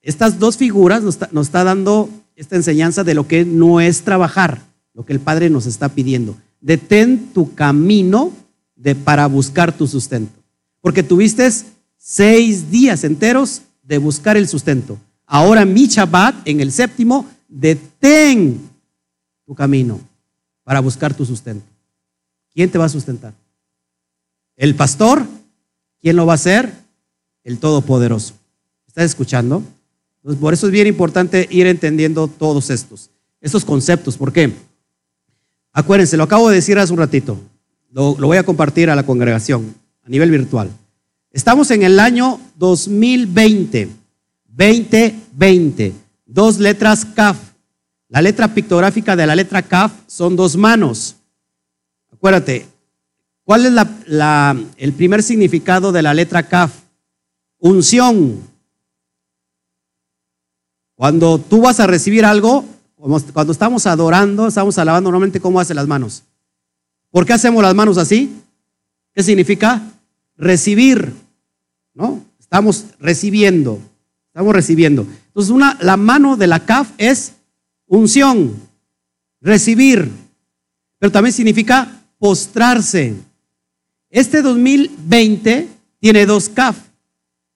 [0.00, 4.62] estas dos figuras nos está, dando esta enseñanza de lo que no es trabajar,
[4.98, 6.36] lo que el Padre nos está pidiendo.
[6.60, 8.32] Detén tu camino
[8.74, 10.32] de, para buscar tu sustento.
[10.80, 11.48] Porque tuviste
[11.96, 14.98] seis días enteros de buscar el sustento.
[15.24, 18.60] Ahora mi Shabbat, en el séptimo, detén
[19.46, 20.00] tu camino
[20.64, 21.64] para buscar tu sustento.
[22.52, 23.32] ¿Quién te va a sustentar?
[24.56, 25.24] ¿El pastor?
[26.00, 26.72] ¿Quién lo va a hacer?
[27.44, 28.34] El Todopoderoso.
[28.88, 29.62] ¿Estás escuchando?
[30.40, 34.16] Por eso es bien importante ir entendiendo todos estos, estos conceptos.
[34.16, 34.66] ¿Por qué?
[35.78, 37.40] Acuérdense, lo acabo de decir hace un ratito.
[37.92, 40.72] Lo, voy a compartir a la congregación a nivel virtual.
[41.30, 43.88] Estamos en el año 2020.
[44.48, 45.92] 2020.
[46.26, 47.38] Dos letras CAF.
[48.08, 51.14] La letra pictográfica de la letra CAF son dos manos.
[52.12, 52.66] Acuérdate,
[53.44, 53.72] ¿cuál es
[54.78, 56.72] el primer significado de la letra CAF?
[57.60, 58.40] Unción.
[60.96, 62.64] Cuando tú vas a recibir algo,
[62.98, 66.24] cuando estamos adorando, estamos alabando, normalmente, ¿cómo hacen las manos?
[67.10, 68.34] ¿Por qué hacemos las manos así?
[69.14, 69.82] ¿Qué significa?
[70.36, 71.12] Recibir,
[71.94, 72.24] ¿no?
[72.38, 73.78] Estamos recibiendo.
[74.26, 75.06] Estamos recibiendo.
[75.28, 77.32] Entonces, una, la mano de la CAF es
[77.86, 78.54] unción,
[79.40, 80.10] recibir,
[80.98, 83.14] pero también significa postrarse.
[84.10, 85.68] Este 2020
[86.00, 86.76] tiene dos CAF.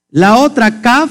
[0.09, 1.11] La otra CAF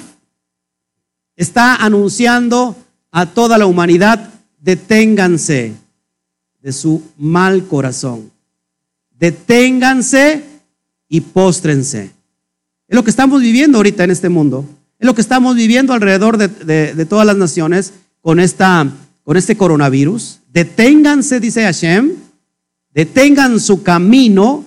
[1.35, 2.75] está anunciando
[3.11, 5.73] a toda la humanidad, deténganse
[6.61, 8.31] de su mal corazón.
[9.19, 10.43] Deténganse
[11.07, 12.11] y póstrense.
[12.87, 14.65] Es lo que estamos viviendo ahorita en este mundo.
[14.97, 18.87] Es lo que estamos viviendo alrededor de, todas las naciones con, esta,
[19.23, 20.39] con este coronavirus.
[20.51, 22.13] Deténganse, dice Hashem,
[22.93, 24.63] detengan su camino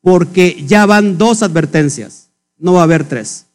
[0.00, 3.46] porque ya van dos advertencias, no va a haber tres.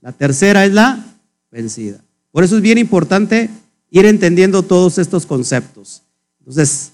[0.00, 1.04] La tercera es la
[1.50, 2.05] vencida.
[2.36, 3.48] Por eso es bien importante
[3.88, 6.02] ir entendiendo todos estos conceptos.
[6.40, 6.92] Entonces,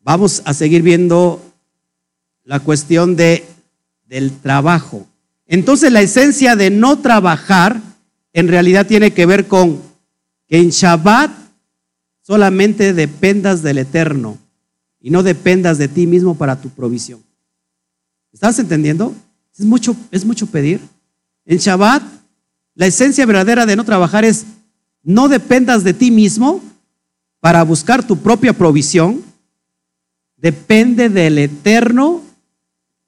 [0.00, 1.42] vamos a seguir viendo
[2.42, 3.44] la cuestión de,
[4.06, 5.06] del trabajo.
[5.46, 7.82] Entonces la esencia de no trabajar
[8.32, 9.78] en realidad tiene que ver con
[10.48, 11.30] que en Shabbat
[12.22, 14.38] solamente dependas del Eterno
[15.02, 17.22] y no dependas de ti mismo para tu provisión.
[18.32, 19.14] ¿Estás entendiendo?
[19.54, 20.80] Es mucho, es mucho pedir.
[21.44, 22.02] En Shabbat,
[22.74, 24.46] la esencia verdadera de no trabajar es
[25.02, 26.62] no dependas de ti mismo
[27.40, 29.22] para buscar tu propia provisión.
[30.36, 32.22] Depende del Eterno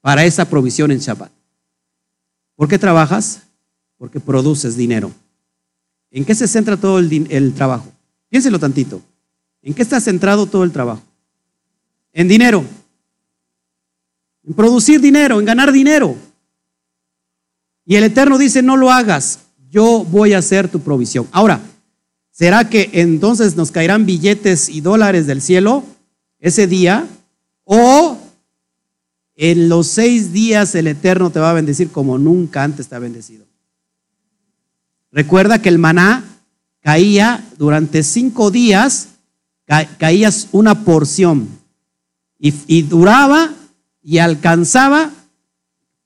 [0.01, 1.31] para esa provisión en Shabbat.
[2.55, 3.43] ¿Por qué trabajas?
[3.97, 5.11] Porque produces dinero.
[6.11, 7.91] ¿En qué se centra todo el, trabajo?
[8.29, 9.01] Piénselo tantito.
[9.61, 11.01] ¿En qué está centrado todo el trabajo?
[12.13, 12.63] En dinero.
[14.43, 16.15] En producir dinero, en ganar dinero.
[17.85, 21.27] Y el Eterno dice, no lo hagas, yo voy a hacer tu provisión.
[21.31, 21.59] Ahora,
[22.35, 25.83] ¿será que entonces nos caerán billetes y dólares del cielo
[26.39, 27.07] ese día?
[27.63, 28.19] ¿O
[29.35, 32.99] en los seis días el Eterno te va a bendecir como nunca antes te ha
[32.99, 33.45] bendecido.
[35.11, 36.23] Recuerda que el maná
[36.81, 39.09] caía durante cinco días,
[39.97, 41.49] caías una porción
[42.39, 43.53] y, y duraba
[44.01, 45.11] y alcanzaba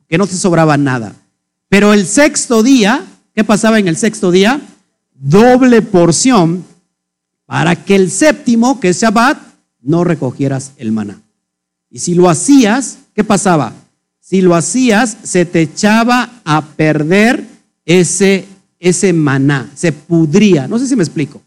[0.07, 1.15] que no te sobraba nada.
[1.67, 4.59] Pero el sexto día, ¿qué pasaba en el sexto día?
[5.21, 6.63] Doble porción
[7.45, 9.37] para que el séptimo, que es Shabbat,
[9.81, 11.21] no recogieras el maná.
[11.89, 13.73] Y si lo hacías, ¿qué pasaba?
[14.21, 17.43] Si lo hacías, se te echaba a perder
[17.85, 18.45] ese,
[18.79, 20.67] ese maná, se pudría.
[20.67, 21.41] No sé si me explico.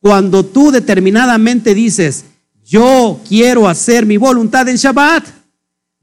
[0.00, 2.24] Cuando tú determinadamente dices,
[2.64, 5.24] yo quiero hacer mi voluntad en Shabbat,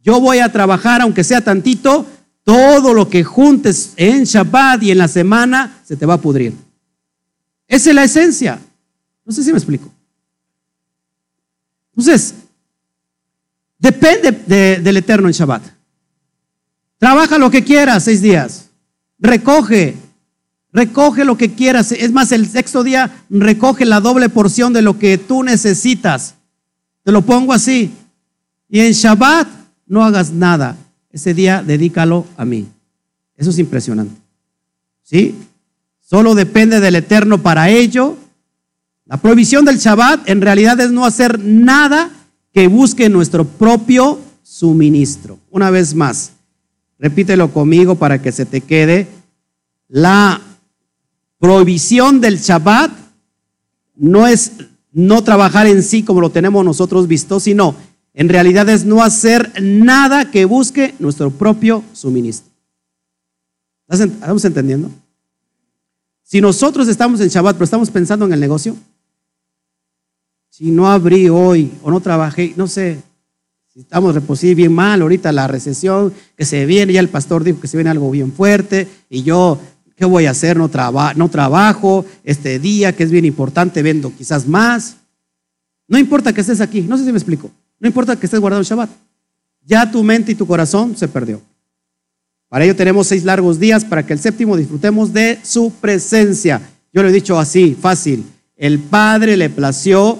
[0.01, 2.05] yo voy a trabajar aunque sea tantito,
[2.43, 6.64] todo lo que juntes en Shabbat y en la semana se te va a pudrir.
[7.67, 8.59] Esa es la esencia.
[9.25, 9.91] No sé si me explico.
[11.91, 12.35] Entonces,
[13.85, 14.31] Depende
[14.81, 15.61] del Eterno en Shabbat.
[16.97, 18.69] Trabaja lo que quieras seis días.
[19.19, 19.95] Recoge.
[20.71, 21.91] Recoge lo que quieras.
[21.91, 26.35] Es más, el sexto día recoge la doble porción de lo que tú necesitas.
[27.03, 27.93] Te lo pongo así.
[28.69, 29.47] Y en Shabbat
[29.85, 30.77] no hagas nada.
[31.11, 32.67] Ese día dedícalo a mí.
[33.37, 34.19] Eso es impresionante.
[35.03, 35.35] ¿Sí?
[36.07, 38.15] Solo depende del Eterno para ello.
[39.05, 42.11] La prohibición del Shabbat en realidad es no hacer nada
[42.53, 45.39] que busque nuestro propio suministro.
[45.49, 46.33] Una vez más,
[46.99, 49.07] repítelo conmigo para que se te quede.
[49.87, 50.39] La
[51.39, 52.91] prohibición del Shabbat
[53.95, 54.51] no es
[54.91, 57.75] no trabajar en sí como lo tenemos nosotros visto, sino
[58.13, 62.53] en realidad es no hacer nada que busque nuestro propio suministro.
[63.89, 64.91] ¿Estamos entendiendo?
[66.25, 68.75] Si nosotros estamos en Shabbat, pero estamos pensando en el negocio,
[70.49, 72.97] si no abrí hoy o no trabajé, no sé,
[73.71, 77.59] si estamos reposibles bien mal, ahorita la recesión que se viene, ya el pastor dijo
[77.59, 79.59] que se viene algo bien fuerte y yo,
[79.95, 80.57] ¿qué voy a hacer?
[80.57, 80.67] No,
[81.15, 84.97] no trabajo este día que es bien importante, vendo quizás más.
[85.87, 88.61] No importa que estés aquí, no sé si me explico, no importa que estés guardado
[88.61, 88.89] el Shabbat,
[89.63, 91.39] ya tu mente y tu corazón se perdió.
[92.55, 96.61] Para ello tenemos seis largos días para que el séptimo disfrutemos de su presencia.
[96.93, 98.23] Yo lo he dicho así, fácil.
[98.55, 100.17] El Padre le plació,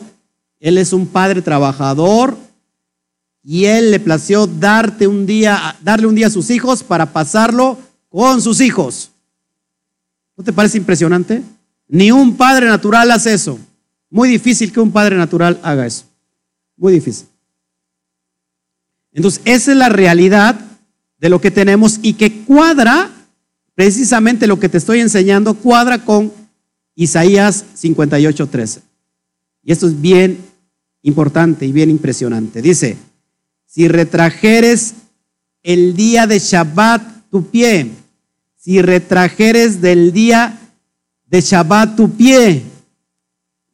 [0.60, 2.38] Él es un Padre trabajador
[3.41, 7.78] y Él le plació darte un día, darle un día a sus hijos para pasarlo
[8.10, 9.12] con sus hijos.
[10.36, 11.41] ¿No te parece impresionante?
[11.88, 13.58] Ni un padre natural hace eso.
[14.10, 16.04] Muy difícil que un padre natural haga eso.
[16.76, 17.28] Muy difícil.
[19.13, 20.64] Entonces, esa es la realidad
[21.26, 23.10] de lo que tenemos y que cuadra,
[23.74, 26.32] precisamente lo que te estoy enseñando, cuadra con
[26.94, 28.82] Isaías 58:13.
[29.64, 30.38] Y esto es bien
[31.02, 32.62] importante y bien impresionante.
[32.62, 32.98] Dice,
[33.66, 34.94] si retrajeres
[35.64, 37.90] el día de Shabbat tu pie,
[38.56, 40.60] si retrajeres del día
[41.26, 42.62] de Shabbat tu pie,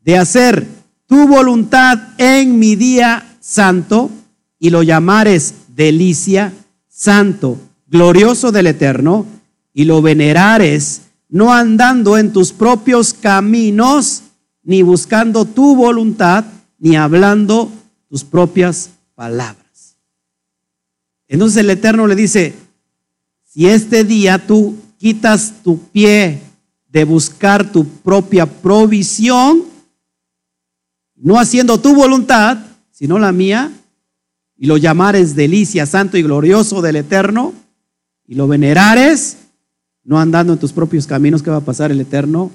[0.05, 0.65] de hacer
[1.05, 4.09] tu voluntad en mi día santo,
[4.57, 6.53] y lo llamares delicia,
[7.01, 9.25] santo, glorioso del Eterno,
[9.73, 14.21] y lo venerares, no andando en tus propios caminos,
[14.61, 16.45] ni buscando tu voluntad,
[16.77, 17.71] ni hablando
[18.07, 19.97] tus propias palabras.
[21.27, 22.53] Entonces el Eterno le dice,
[23.45, 26.39] si este día tú quitas tu pie
[26.87, 29.63] de buscar tu propia provisión,
[31.15, 32.59] no haciendo tu voluntad,
[32.91, 33.71] sino la mía,
[34.61, 37.51] y lo llamares delicia, santo y glorioso del Eterno,
[38.27, 39.37] y lo venerares,
[40.03, 41.89] no andando en tus propios caminos, ¿qué va a pasar?
[41.89, 42.51] El Eterno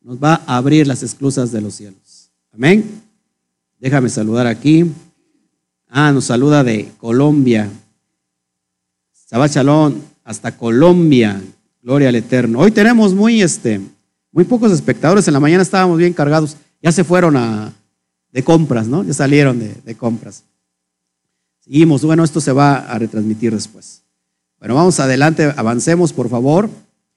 [0.00, 2.30] nos va a abrir las esclusas de los cielos.
[2.54, 3.02] Amén.
[3.78, 4.90] Déjame saludar aquí.
[5.86, 7.68] Ah, nos saluda de Colombia.
[9.12, 11.42] Sabachalón, hasta Colombia.
[11.82, 12.60] Gloria al Eterno.
[12.60, 13.82] Hoy tenemos muy, este,
[14.32, 15.28] muy pocos espectadores.
[15.28, 16.56] En la mañana estábamos bien cargados.
[16.80, 17.70] Ya se fueron a,
[18.32, 19.04] de compras, ¿no?
[19.04, 20.44] Ya salieron de compras.
[21.60, 24.02] Seguimos, bueno, esto se va a retransmitir después.
[24.58, 26.68] Bueno, vamos adelante, avancemos, por favor.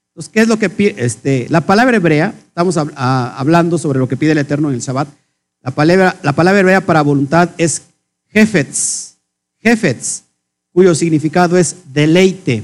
[0.08, 0.94] Entonces, ¿qué es lo que pide?
[1.04, 5.08] Este, la palabra hebrea, estamos hablando sobre lo que pide el Eterno en el Shabbat.
[5.60, 7.82] La palabra, la palabra hebrea para voluntad es
[8.28, 9.14] jefetz,
[9.58, 10.22] jefetz,
[10.72, 12.62] cuyo significado es deleite,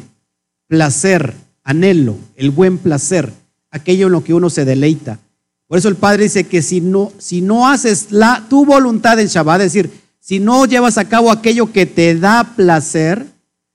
[0.66, 3.32] placer, anhelo, el buen placer,
[3.70, 5.18] aquello en lo que uno se deleita.
[5.66, 9.28] Por eso el Padre dice que si no, si no haces la, tu voluntad en
[9.28, 9.90] Shabbat, es decir,
[10.20, 13.26] si no llevas a cabo aquello que te da placer,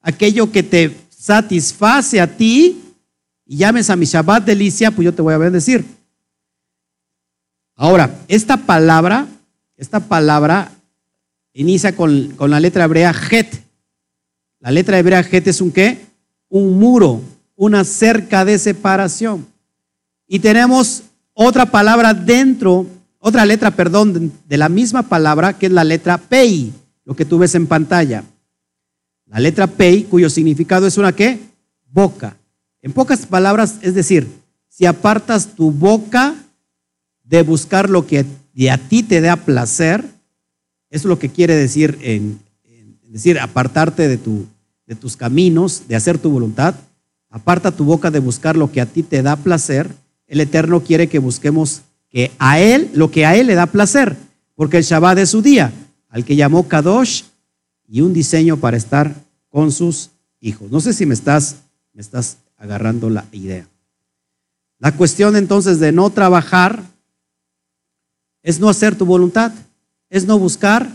[0.01, 2.81] aquello que te satisface a ti,
[3.45, 5.83] y llames a mi Shabbat delicia, pues yo te voy a bendecir.
[7.75, 9.27] Ahora, esta palabra,
[9.75, 10.71] esta palabra
[11.53, 13.61] inicia con, con la letra hebrea het.
[14.59, 16.05] La letra hebrea het es un qué?
[16.49, 17.21] Un muro,
[17.55, 19.45] una cerca de separación.
[20.27, 21.03] Y tenemos
[21.33, 22.87] otra palabra dentro
[23.27, 26.71] otra letra, perdón, de la misma palabra que es la letra pei,
[27.05, 28.23] lo que tú ves en pantalla.
[29.25, 31.39] La letra pei, cuyo significado es una qué?
[31.89, 32.37] Boca.
[32.83, 34.27] En pocas palabras, es decir,
[34.69, 36.35] si apartas tu boca
[37.23, 38.27] de buscar lo que
[38.69, 40.11] a ti te da placer, eso
[40.91, 42.39] es lo que quiere decir en,
[43.09, 44.45] decir apartarte de, tu,
[44.85, 46.75] de tus caminos, de hacer tu voluntad.
[47.31, 49.89] Aparta tu boca de buscar lo que a ti te da placer.
[50.27, 54.15] El Eterno quiere que busquemos que a él, lo que a él le da placer,
[54.55, 55.71] porque el Shabbat es su día,
[56.09, 57.23] al que llamó Kadosh
[57.87, 59.13] y un diseño para estar
[59.49, 60.71] con sus hijos.
[60.71, 61.57] No sé si me estás,
[61.93, 63.67] me estás agarrando la idea.
[64.79, 66.83] La cuestión entonces de no trabajar
[68.43, 69.51] es no hacer tu voluntad,
[70.09, 70.89] es no buscar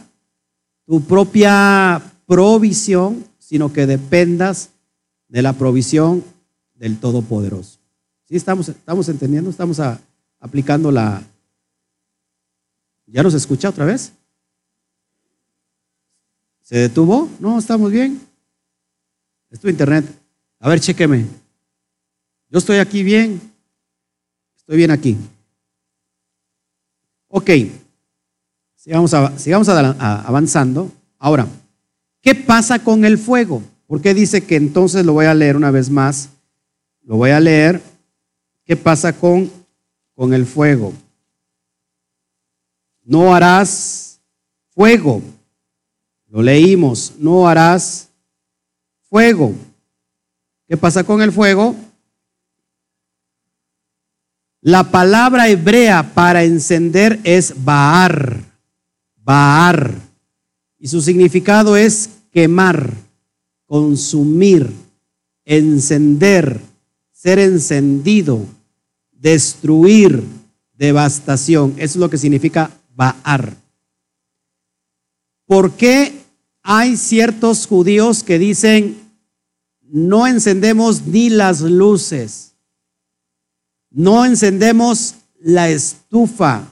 [0.87, 4.70] tu propia provisión, sino que dependas
[5.28, 6.24] de la provisión
[6.74, 7.78] del Todopoderoso.
[8.24, 9.51] ¿Sí estamos, estamos entendiendo?
[9.51, 10.01] Estamos a,
[10.41, 11.22] aplicando la...
[13.07, 14.12] ¿Ya nos escucha otra vez?
[16.62, 17.28] ¿Se detuvo?
[17.38, 18.20] No, estamos bien.
[19.51, 20.05] Es tu internet.
[20.61, 21.26] A ver, chéqueme.
[22.49, 23.41] Yo estoy aquí bien.
[24.57, 25.16] Estoy bien aquí.
[27.28, 27.51] Ok.
[28.76, 30.91] Sigamos, sigamos avanzando.
[31.18, 31.47] Ahora,
[32.20, 33.62] ¿qué pasa con el fuego?
[33.86, 36.30] Porque dice que entonces lo voy a leer una vez más.
[37.03, 37.82] Lo voy a leer.
[38.64, 39.51] ¿Qué pasa con
[40.21, 40.93] con el fuego.
[43.03, 44.21] No harás
[44.75, 45.23] fuego.
[46.27, 48.11] Lo leímos, no harás
[49.09, 49.55] fuego.
[50.68, 51.75] ¿Qué pasa con el fuego?
[54.61, 58.45] La palabra hebrea para encender es baar,
[59.16, 59.95] baar.
[60.79, 62.93] Y su significado es quemar,
[63.64, 64.71] consumir,
[65.47, 66.61] encender,
[67.11, 68.45] ser encendido,
[69.21, 70.25] destruir,
[70.75, 71.75] devastación.
[71.77, 73.57] Eso es lo que significa baar.
[75.47, 76.21] ¿Por qué
[76.62, 78.99] hay ciertos judíos que dicen,
[79.83, 82.51] no encendemos ni las luces?
[83.91, 86.68] no encendemos la estufa,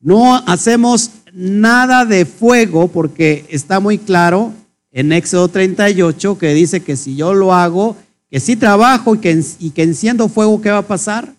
[0.00, 4.52] no hacemos nada de fuego porque está muy claro
[4.90, 7.96] en Éxodo 38 que dice que si yo lo hago,
[8.32, 11.34] que si trabajo y que, y que enciendo fuego, ¿qué va a pasar?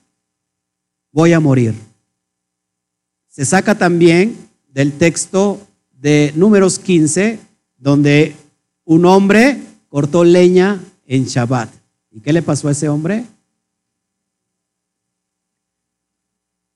[1.11, 1.73] Voy a morir.
[3.29, 4.37] Se saca también
[4.69, 5.59] del texto
[5.99, 7.39] de números 15,
[7.79, 8.35] donde
[8.85, 11.69] un hombre cortó leña en Shabbat.
[12.11, 13.25] ¿Y qué le pasó a ese hombre?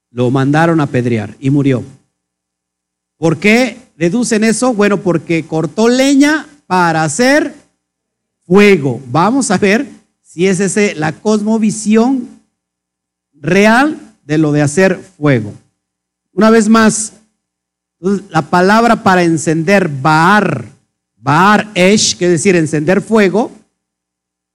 [0.09, 1.83] lo mandaron a apedrear y murió.
[3.17, 4.73] ¿Por qué deducen eso?
[4.73, 7.53] Bueno, porque cortó leña para hacer
[8.47, 8.99] fuego.
[9.11, 9.96] Vamos a ver
[10.37, 12.27] si es ese la cosmovisión
[13.33, 15.51] real de lo de hacer fuego.
[16.31, 17.13] Una vez más,
[18.29, 20.65] la palabra para encender, bar,
[21.15, 23.51] bar esh, que es decir, encender fuego,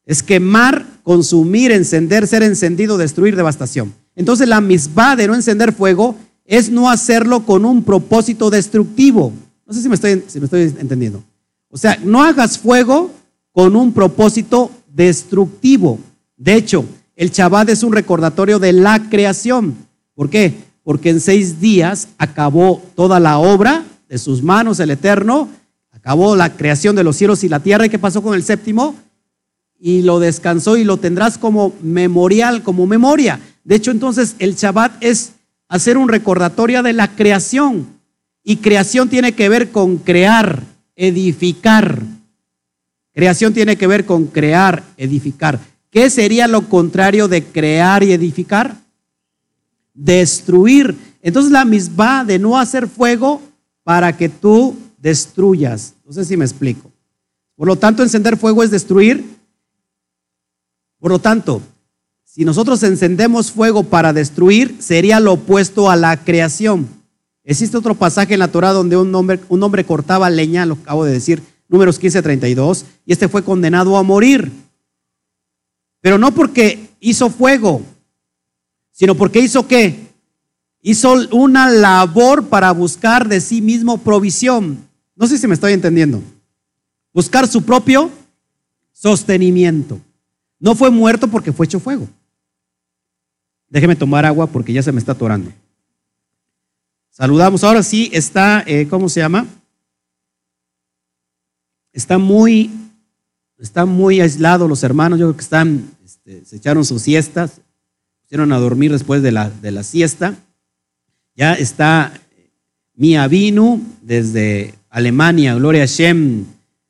[0.07, 3.93] es quemar, consumir, encender, ser encendido, destruir, devastación.
[4.14, 6.14] Entonces la misma de no encender fuego
[6.45, 9.33] es no hacerlo con un propósito destructivo.
[9.66, 11.24] No sé si me estoy, si me estoy entendiendo.
[11.70, 13.11] O sea, no hagas fuego
[13.51, 15.99] con un propósito destructivo.
[16.36, 16.84] De hecho,
[17.16, 19.74] el Shabbat es un recordatorio de la creación.
[20.14, 20.55] ¿Por qué?
[20.82, 25.49] Porque en seis días acabó toda la obra de sus manos el Eterno,
[25.90, 27.86] acabó la creación de los cielos y la tierra.
[27.86, 28.97] ¿Y qué pasó con el séptimo?
[29.78, 33.40] Y lo descansó y lo tendrás como memorial, como memoria.
[33.64, 35.32] De hecho, entonces el Shabbat es
[35.68, 37.86] hacer un recordatorio de la creación.
[38.45, 40.62] Y creación tiene que ver con crear,
[40.97, 42.03] edificar.
[43.14, 45.60] Creación tiene que ver con crear, edificar.
[45.90, 48.76] ¿Qué sería lo contrario de crear y edificar?
[49.92, 50.96] Destruir.
[51.20, 53.42] Entonces la misma de no hacer fuego
[53.84, 55.94] para que tú destruyas.
[56.06, 56.90] No sé si me explico.
[57.56, 59.24] Por lo tanto, encender fuego es destruir.
[60.98, 61.60] Por lo tanto,
[62.24, 66.88] si nosotros encendemos fuego para destruir, sería lo opuesto a la creación.
[67.44, 71.04] Existe otro pasaje en la Torah donde un hombre, un hombre cortaba leña, lo acabo
[71.04, 71.42] de decir,
[71.72, 74.52] números 15, 32, y este fue condenado a morir.
[76.02, 77.82] Pero no porque hizo fuego,
[78.92, 79.98] sino porque hizo qué?
[80.82, 84.86] Hizo una labor para buscar de sí mismo provisión.
[85.16, 86.22] No sé si me estoy entendiendo.
[87.14, 88.10] Buscar su propio
[88.92, 89.98] sostenimiento.
[90.58, 92.06] No fue muerto porque fue hecho fuego.
[93.68, 95.50] Déjeme tomar agua porque ya se me está atorando.
[97.10, 97.64] Saludamos.
[97.64, 99.46] Ahora sí está, eh, ¿cómo se llama?
[101.93, 102.70] Está muy,
[103.59, 105.18] está muy aislado los hermanos.
[105.18, 107.61] Yo creo que están, este, se echaron sus siestas,
[108.22, 110.34] pusieron a dormir después de la, de la siesta.
[111.34, 112.12] Ya está
[112.95, 116.45] Mia Vinu desde Alemania, Gloria Shem.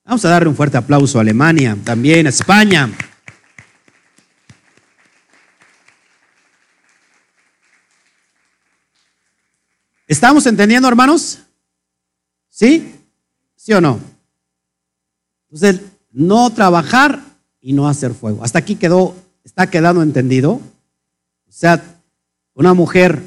[0.05, 2.91] Vamos a darle un fuerte aplauso a Alemania, también a España.
[10.07, 11.41] ¿Estamos entendiendo, hermanos?
[12.51, 12.95] ¿Sí?
[13.57, 14.12] ¿Sí o no?
[15.53, 15.83] Entonces,
[16.13, 17.21] no trabajar
[17.61, 18.43] y no hacer fuego.
[18.43, 20.53] Hasta aquí quedó, está quedando entendido.
[20.53, 20.63] O
[21.51, 21.85] sea,
[22.55, 23.23] una mujer,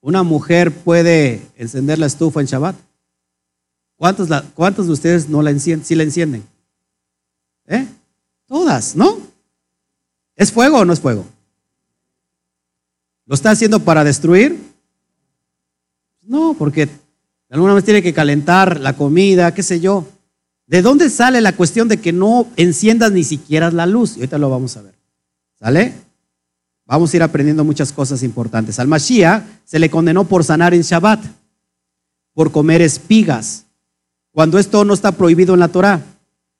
[0.00, 2.76] una mujer puede encender la estufa en Shabbat.
[3.96, 5.84] ¿Cuántos, cuántos de ustedes no la encienden?
[5.84, 6.44] Sí la encienden.
[7.66, 7.86] ¿Eh?
[8.46, 9.18] Todas, ¿no?
[10.34, 11.26] ¿Es fuego o no es fuego?
[13.26, 14.58] ¿Lo está haciendo para destruir?
[16.22, 16.88] No, porque
[17.50, 20.06] alguna vez tiene que calentar la comida, qué sé yo.
[20.66, 24.16] ¿De dónde sale la cuestión de que no enciendas ni siquiera la luz?
[24.16, 24.94] Y ahorita lo vamos a ver.
[25.58, 25.92] ¿Sale?
[26.86, 28.78] Vamos a ir aprendiendo muchas cosas importantes.
[28.78, 31.24] Al Mashiach se le condenó por sanar en Shabbat,
[32.34, 33.66] por comer espigas,
[34.30, 36.02] cuando esto no está prohibido en la Torah.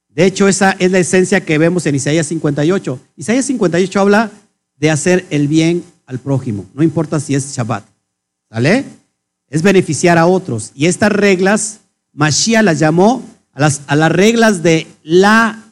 [0.09, 3.00] De hecho, esa es la esencia que vemos en Isaías 58.
[3.16, 4.30] Isaías 58 habla
[4.76, 7.84] de hacer el bien al prójimo, no importa si es Shabbat.
[8.50, 8.84] ¿Sale?
[9.53, 10.72] es beneficiar a otros.
[10.74, 11.80] Y estas reglas,
[12.14, 13.22] Mashiach las llamó
[13.53, 15.62] a las, a las reglas de la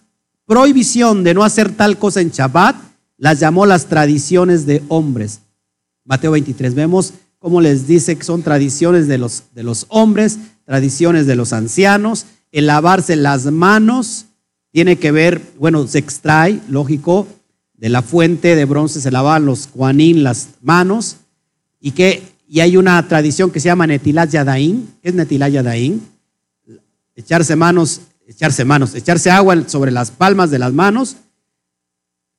[0.47, 2.77] prohibición de no hacer tal cosa en Shabbat,
[3.17, 5.41] las llamó las tradiciones de hombres.
[6.05, 11.27] Mateo 23, vemos cómo les dice que son tradiciones de los, de los hombres, tradiciones
[11.27, 14.27] de los ancianos, el lavarse las manos
[14.73, 17.27] tiene que ver, bueno, se extrae, lógico,
[17.75, 21.17] de la fuente de bronce se lavaban los Juanín las manos
[21.81, 24.89] y que y hay una tradición que se llama Netilat Yadaín.
[25.01, 26.03] ¿Qué es Netilat Yadaín?
[27.21, 31.17] Echarse manos, echarse manos, echarse agua sobre las palmas de las manos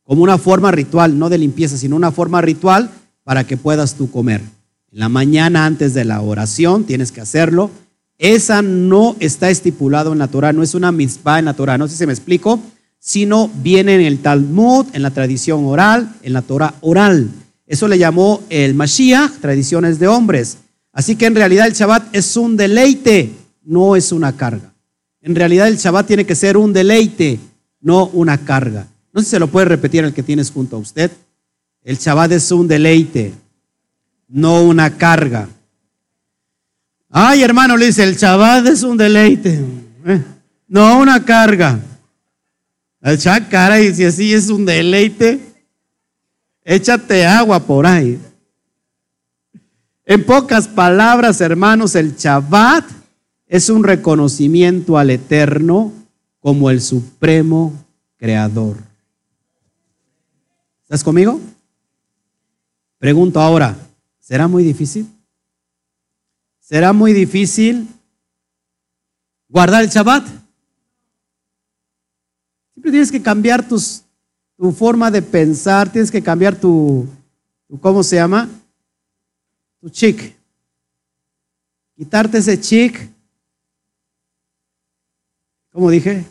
[0.03, 2.89] como una forma ritual, no de limpieza, sino una forma ritual
[3.23, 4.41] para que puedas tú comer.
[4.91, 7.69] En la mañana antes de la oración tienes que hacerlo.
[8.17, 11.87] Esa no está estipulado en la Torah, no es una mitzvah en la Torah, no
[11.87, 12.59] sé si me explico,
[12.99, 17.29] sino viene en el Talmud, en la tradición oral, en la Torah oral.
[17.67, 20.57] Eso le llamó el Mashiach, tradiciones de hombres.
[20.91, 23.31] Así que en realidad el Shabbat es un deleite,
[23.63, 24.70] no es una carga.
[25.21, 27.39] En realidad el Shabbat tiene que ser un deleite,
[27.79, 28.87] no una carga.
[29.13, 31.11] No sé si se lo puede repetir el que tienes junto a usted.
[31.83, 33.33] El Shabbat es un deleite,
[34.27, 35.47] no una carga.
[37.09, 39.63] Ay, hermano, le dice, el Shabbat es un deleite,
[40.05, 40.23] eh,
[40.67, 41.79] no una carga.
[43.01, 45.51] El Shabbat, cara, y si así es un deleite,
[46.63, 48.19] Échate agua por ahí.
[50.05, 52.85] En pocas palabras, hermanos, el Shabbat
[53.51, 55.91] es un reconocimiento al Eterno
[56.39, 57.73] como el supremo
[58.15, 58.77] creador.
[60.83, 61.37] ¿Estás conmigo?
[62.97, 63.75] Pregunto ahora,
[64.21, 65.05] ¿será muy difícil?
[66.61, 67.89] ¿Será muy difícil
[69.49, 70.25] guardar el Shabbat?
[72.71, 74.03] Siempre tienes que cambiar tus
[74.55, 77.05] tu forma de pensar, tienes que cambiar tu,
[77.81, 78.49] ¿cómo se llama?
[79.81, 80.37] Tu chic.
[81.97, 83.10] Quitarte ese chic.
[85.71, 86.25] ¿Cómo dije?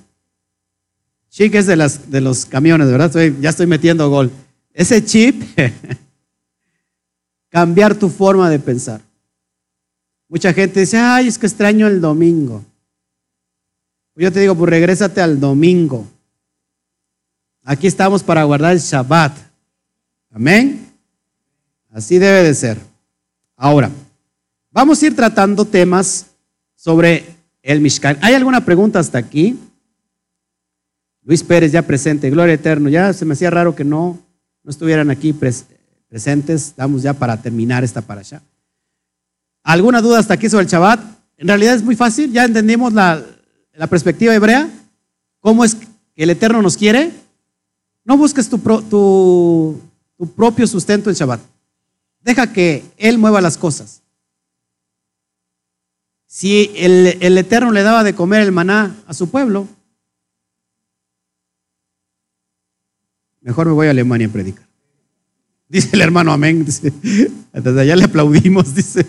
[1.30, 3.12] Chic es de, los camiones, ¿verdad?
[3.40, 4.30] ya estoy metiendo gol.
[4.72, 5.42] Ese chip,
[7.48, 9.00] cambiar tu forma de pensar.
[10.28, 12.64] Mucha gente dice, ay, es que extraño el domingo.
[14.16, 16.06] Yo te digo, pues regrésate al domingo.
[17.64, 19.36] Aquí estamos para guardar el Shabbat.
[20.30, 20.92] Amén.
[21.90, 22.78] Así debe de ser.
[23.56, 23.90] Ahora,
[24.70, 26.26] vamos a ir tratando temas
[26.76, 28.18] sobre el Mishkan.
[28.22, 29.58] ¿Hay alguna pregunta hasta aquí?
[31.22, 32.88] Luis Pérez ya presente, Gloria Eterno.
[32.88, 34.18] Ya se me hacía raro que no,
[34.62, 36.68] no estuvieran aquí presentes.
[36.68, 38.42] Estamos ya para terminar esta para allá.
[39.62, 41.00] ¿Alguna duda hasta aquí sobre el Shabbat?
[41.36, 42.32] En realidad es muy fácil.
[42.32, 43.22] Ya entendimos la,
[43.74, 44.68] la perspectiva hebrea.
[45.40, 45.86] ¿Cómo es que
[46.16, 47.12] el Eterno nos quiere?
[48.04, 49.80] No busques tu, tu,
[50.36, 51.40] propio sustento en Shabbat.
[52.20, 54.02] Deja que Él mueva las cosas.
[56.32, 59.66] Si el, el, Eterno le daba de comer el maná a su pueblo,
[63.40, 64.64] mejor me voy a Alemania a predicar.
[65.68, 66.64] Dice el hermano amén.
[66.64, 66.92] Dice,
[67.52, 69.04] desde allá le aplaudimos, dice.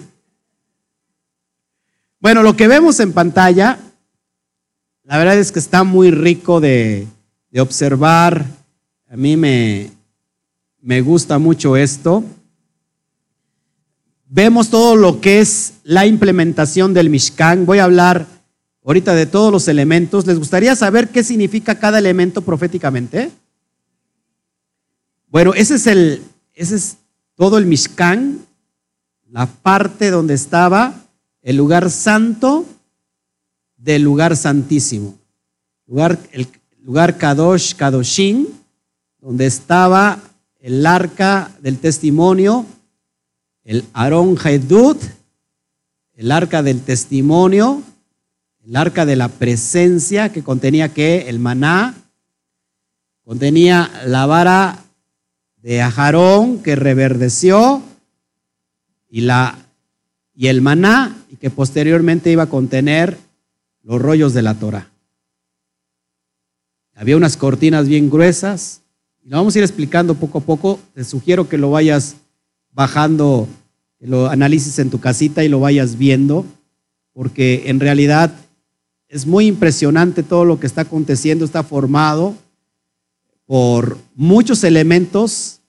[2.20, 3.78] Bueno, lo que vemos en pantalla,
[5.04, 7.08] la verdad es que está muy rico de,
[7.52, 8.48] de observar
[9.08, 9.92] a mí me,
[10.80, 12.24] me gusta mucho esto.
[14.34, 17.66] Vemos todo lo que es la implementación del Mishkan.
[17.66, 18.26] Voy a hablar
[18.86, 20.26] ahorita de todos los elementos.
[20.26, 23.30] ¿Les gustaría saber qué significa cada elemento proféticamente?
[25.28, 26.24] Bueno, ese es el,
[26.54, 26.98] ese es
[27.36, 28.40] todo el Mishkan,
[29.30, 30.94] la parte donde estaba
[31.42, 32.66] el lugar santo
[33.76, 35.20] del lugar santísimo.
[35.88, 36.48] Lugar, el
[36.80, 38.48] lugar Kadosh, Kadoshin,
[39.20, 40.20] donde estaba
[40.62, 42.66] el arca del testimonio,
[43.64, 45.02] el Aarón Haedut,
[46.14, 47.84] el arca del testimonio,
[48.64, 51.96] el arca de la presencia que contenía que el maná,
[53.24, 54.84] contenía la vara
[55.58, 57.82] de Ajarón que reverdeció
[59.10, 59.58] y, la,
[60.34, 63.18] y el maná y que posteriormente iba a contener
[63.84, 64.90] los rollos de la Torah.
[66.96, 68.82] Había unas cortinas bien gruesas
[69.24, 70.80] y lo vamos a ir explicando poco a poco.
[70.94, 72.16] Te sugiero que lo vayas
[72.74, 73.48] bajando,
[74.00, 76.46] lo analices en tu casita y lo vayas viendo,
[77.14, 78.34] porque en realidad
[79.08, 82.36] es muy impresionante todo lo que está aconteciendo, está formado
[83.46, 85.60] por muchos elementos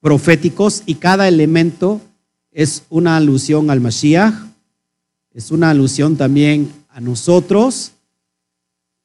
[0.00, 2.00] proféticos y cada elemento
[2.50, 4.34] es una alusión al Mashiach,
[5.32, 7.92] es una alusión también a nosotros.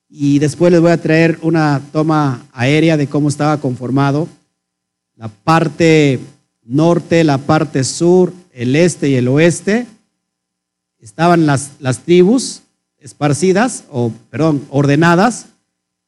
[0.10, 4.28] Y después les voy a traer una toma aérea de cómo estaba conformado
[5.16, 6.20] la parte
[6.66, 9.88] norte, la parte sur, el este y el oeste.
[11.00, 12.64] Estaban las, las tribus
[12.98, 15.48] esparcidas, o perdón, ordenadas,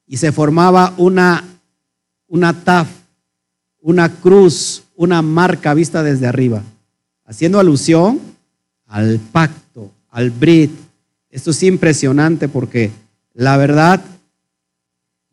[0.08, 1.44] y se formaba una,
[2.28, 2.88] una taf,
[3.82, 6.64] una cruz, una marca vista desde arriba,
[7.26, 8.20] haciendo alusión
[8.88, 10.72] al pacto, al brit,
[11.30, 12.90] Esto es impresionante porque
[13.34, 14.02] la verdad,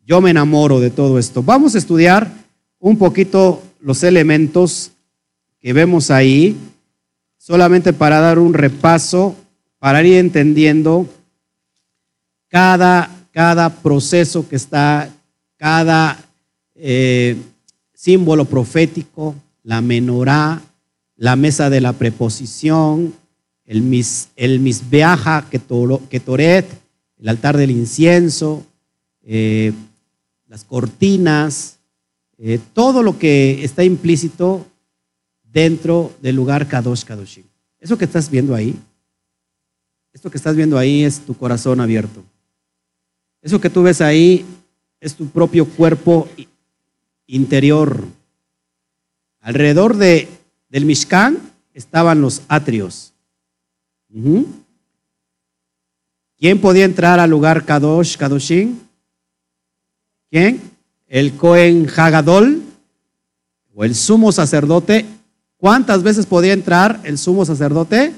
[0.05, 1.41] yo me enamoro de todo esto.
[1.41, 2.31] Vamos a estudiar
[2.77, 4.91] un poquito los elementos
[5.59, 6.57] que vemos ahí,
[7.37, 9.35] solamente para dar un repaso,
[9.79, 11.07] para ir entendiendo
[12.49, 15.09] cada, cada proceso que está,
[15.57, 16.17] cada
[16.75, 17.37] eh,
[17.93, 20.61] símbolo profético, la menorá,
[21.17, 23.13] la mesa de la preposición,
[23.65, 26.65] el, mis, el misbeaja ketoret,
[27.17, 28.65] el altar del incienso,
[29.23, 29.73] eh,
[30.47, 31.79] las cortinas,
[32.37, 34.65] eh, todo lo que está implícito
[35.55, 37.45] dentro del lugar Kadosh Kadoshim.
[37.79, 38.77] Eso que estás viendo ahí,
[40.11, 42.25] esto que estás viendo ahí es tu corazón abierto.
[43.41, 44.45] Eso que tú ves ahí
[44.99, 46.27] es tu propio cuerpo
[47.25, 48.03] interior.
[49.39, 50.27] Alrededor de,
[50.67, 51.39] del Mishkan
[51.73, 53.13] estaban los atrios.
[56.37, 58.77] ¿Quién podía entrar al lugar Kadosh, Kadoshim?
[60.29, 60.59] ¿Quién?
[61.07, 62.61] El Cohen Hagadol
[63.73, 65.05] o el sumo sacerdote.
[65.57, 68.13] ¿Cuántas veces podía entrar el sumo sacerdote?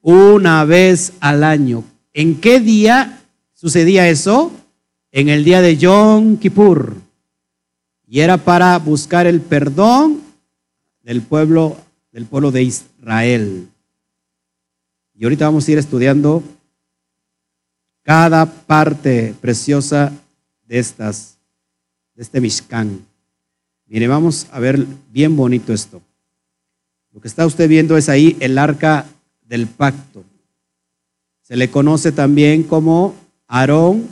[0.00, 1.84] Una vez al año.
[2.14, 3.20] ¿En qué día
[3.52, 4.52] sucedía eso?
[5.12, 6.94] En el día de Yom Kippur.
[8.06, 10.22] Y era para buscar el perdón
[11.02, 11.76] del pueblo,
[12.12, 13.68] del pueblo de Israel.
[15.14, 16.42] Y ahorita vamos a ir estudiando
[18.02, 20.12] cada parte preciosa
[20.66, 21.36] de estas,
[22.14, 23.04] de este Mishkan.
[23.86, 26.00] Mire, vamos a ver bien bonito esto.
[27.18, 29.04] Lo que está usted viendo es ahí el arca
[29.42, 30.22] del pacto.
[31.42, 33.16] Se le conoce también como
[33.48, 34.06] Aarón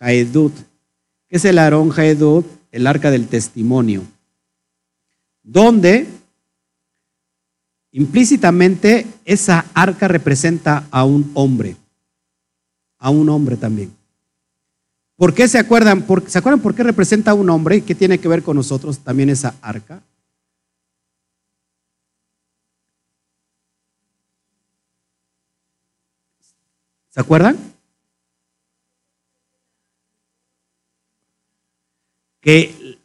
[0.00, 0.52] Haedut.
[1.28, 2.44] ¿Qué es el Aarón Haedut?
[2.72, 4.02] El arca del testimonio.
[5.44, 6.08] Donde
[7.92, 11.76] Implícitamente esa arca representa a un hombre,
[12.98, 13.92] a un hombre también.
[15.14, 16.04] ¿Por qué se acuerdan?
[16.26, 17.82] ¿Se acuerdan por qué representa a un hombre?
[17.82, 20.02] ¿Qué tiene que ver con nosotros también esa arca?
[27.18, 27.56] ¿Se acuerdan?
[32.40, 32.96] Que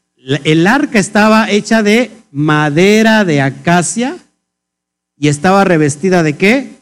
[0.44, 4.16] el arca estaba hecha de madera de acacia
[5.18, 6.74] y estaba revestida de qué?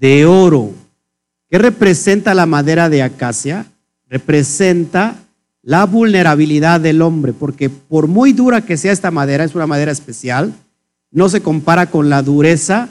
[0.00, 0.74] De oro.
[1.48, 3.66] ¿Qué representa la madera de acacia?
[4.08, 5.22] Representa
[5.62, 9.92] la vulnerabilidad del hombre, porque por muy dura que sea esta madera, es una madera
[9.92, 10.52] especial,
[11.12, 12.88] no se compara con la dureza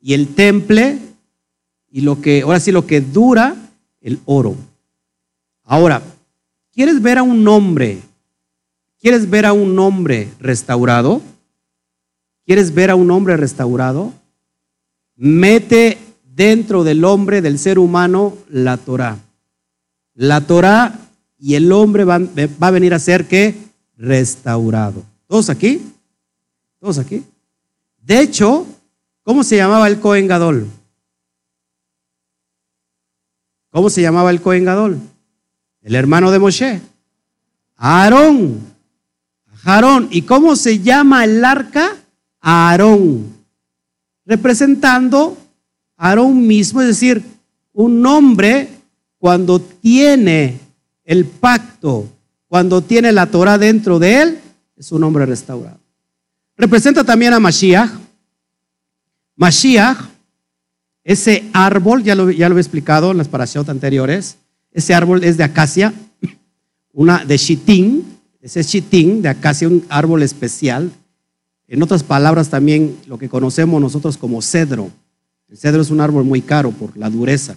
[0.00, 1.11] y el temple
[1.92, 3.54] y lo que, ahora sí, lo que dura
[4.00, 4.56] el oro.
[5.62, 6.02] Ahora,
[6.72, 8.00] ¿quieres ver a un hombre?
[8.98, 11.20] ¿Quieres ver a un hombre restaurado?
[12.46, 14.12] ¿Quieres ver a un hombre restaurado?
[15.16, 19.18] Mete dentro del hombre, del ser humano, la Torah.
[20.14, 20.98] La Torah
[21.38, 23.54] y el hombre va, va a venir a ser que
[23.98, 25.04] restaurado.
[25.26, 25.82] ¿Todos aquí?
[26.80, 27.22] ¿Todos aquí?
[28.02, 28.66] De hecho,
[29.22, 30.66] ¿cómo se llamaba el Cohen Gadol?
[33.72, 35.00] ¿Cómo se llamaba el Cohen Gadol?
[35.80, 36.80] El hermano de Moshe.
[37.76, 38.60] Aarón.
[39.64, 40.06] Aarón.
[40.12, 41.96] ¿Y cómo se llama el arca?
[42.42, 43.32] Aarón,
[44.26, 45.38] representando
[45.96, 47.22] Aarón mismo, es decir,
[47.72, 48.68] un hombre
[49.18, 50.58] cuando tiene
[51.04, 52.08] el pacto,
[52.48, 54.40] cuando tiene la Torah dentro de él,
[54.76, 55.78] es un hombre restaurado.
[56.56, 57.90] Representa también a Mashiach.
[59.36, 59.98] Mashiach,
[61.04, 64.36] ese árbol, ya lo, ya lo he explicado en las parashiot anteriores,
[64.72, 65.92] ese árbol es de acacia,
[66.92, 70.90] una de chitín, ese chitín de acacia, un árbol especial,
[71.68, 74.90] en otras palabras, también lo que conocemos nosotros como cedro.
[75.48, 77.56] El cedro es un árbol muy caro por la dureza.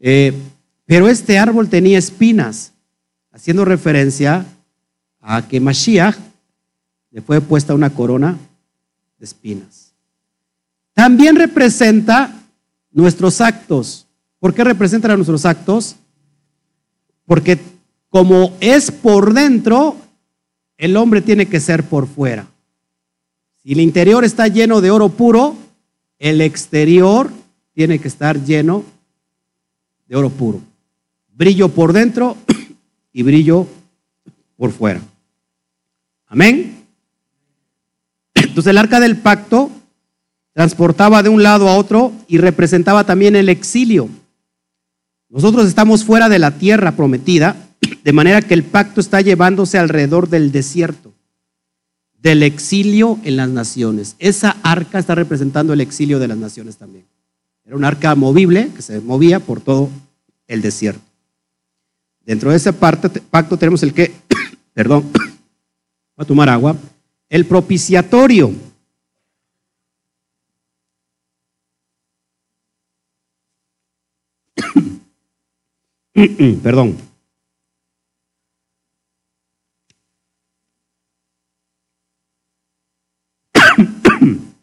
[0.00, 0.32] Eh,
[0.86, 2.72] pero este árbol tenía espinas,
[3.32, 4.46] haciendo referencia
[5.20, 6.16] a que Mashiach
[7.10, 8.38] le fue puesta una corona
[9.18, 9.92] de espinas.
[10.94, 12.32] También representa
[12.96, 14.06] nuestros actos.
[14.40, 15.96] ¿Por qué representan a nuestros actos?
[17.26, 17.58] Porque
[18.08, 19.96] como es por dentro,
[20.78, 22.46] el hombre tiene que ser por fuera.
[23.62, 25.56] Si el interior está lleno de oro puro,
[26.18, 27.30] el exterior
[27.74, 28.82] tiene que estar lleno
[30.08, 30.62] de oro puro.
[31.34, 32.34] Brillo por dentro
[33.12, 33.66] y brillo
[34.56, 35.02] por fuera.
[36.28, 36.82] Amén.
[38.34, 39.70] Entonces el arca del pacto
[40.56, 44.08] transportaba de un lado a otro y representaba también el exilio.
[45.28, 47.56] Nosotros estamos fuera de la tierra prometida,
[48.02, 51.12] de manera que el pacto está llevándose alrededor del desierto
[52.22, 54.16] del exilio en las naciones.
[54.18, 57.04] Esa arca está representando el exilio de las naciones también.
[57.66, 59.90] Era un arca movible que se movía por todo
[60.48, 61.02] el desierto.
[62.24, 64.10] Dentro de ese pacto tenemos el que,
[64.72, 66.74] perdón, voy a tomar agua,
[67.28, 68.54] el propiciatorio.
[76.62, 76.96] Perdón.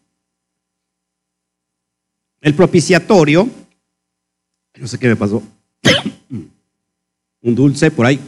[2.40, 3.48] El propiciatorio,
[4.78, 5.42] no sé qué me pasó,
[7.40, 8.20] un dulce por ahí.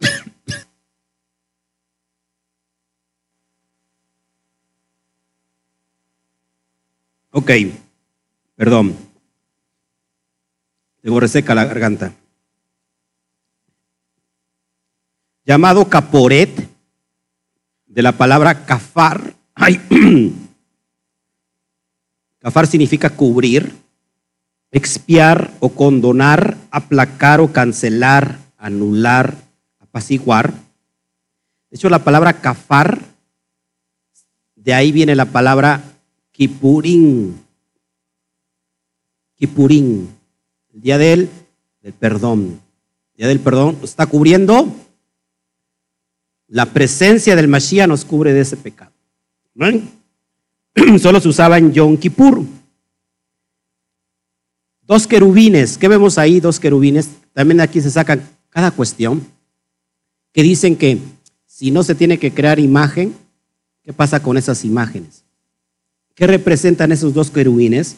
[7.32, 7.50] Ok,
[8.54, 9.05] perdón.
[11.06, 12.12] Tengo reseca la garganta.
[15.44, 16.50] Llamado caporet,
[17.86, 19.36] de la palabra cafar.
[19.54, 19.80] Ay,
[22.40, 23.72] Cafar significa cubrir,
[24.72, 29.36] expiar o condonar, aplacar o cancelar, anular,
[29.78, 30.54] apaciguar.
[31.70, 33.00] De hecho, la palabra cafar,
[34.56, 35.84] de ahí viene la palabra
[36.32, 37.40] kipurín.
[39.36, 40.15] Kipurín,
[40.76, 41.30] el día del,
[41.98, 42.60] perdón.
[43.14, 44.70] El día del perdón está cubriendo.
[46.48, 48.92] La presencia del Mashiach nos cubre de ese pecado.
[51.00, 52.44] solo se usaba en Yom Kippur.
[54.82, 56.40] Dos querubines, ¿qué vemos ahí?
[56.40, 57.08] Dos querubines.
[57.32, 58.20] También aquí se sacan
[58.50, 59.26] cada cuestión
[60.32, 61.00] que dicen que
[61.46, 63.16] si no se tiene que crear imagen,
[63.82, 65.24] ¿qué pasa con esas imágenes?
[66.14, 67.96] ¿Qué representan esos dos querubines?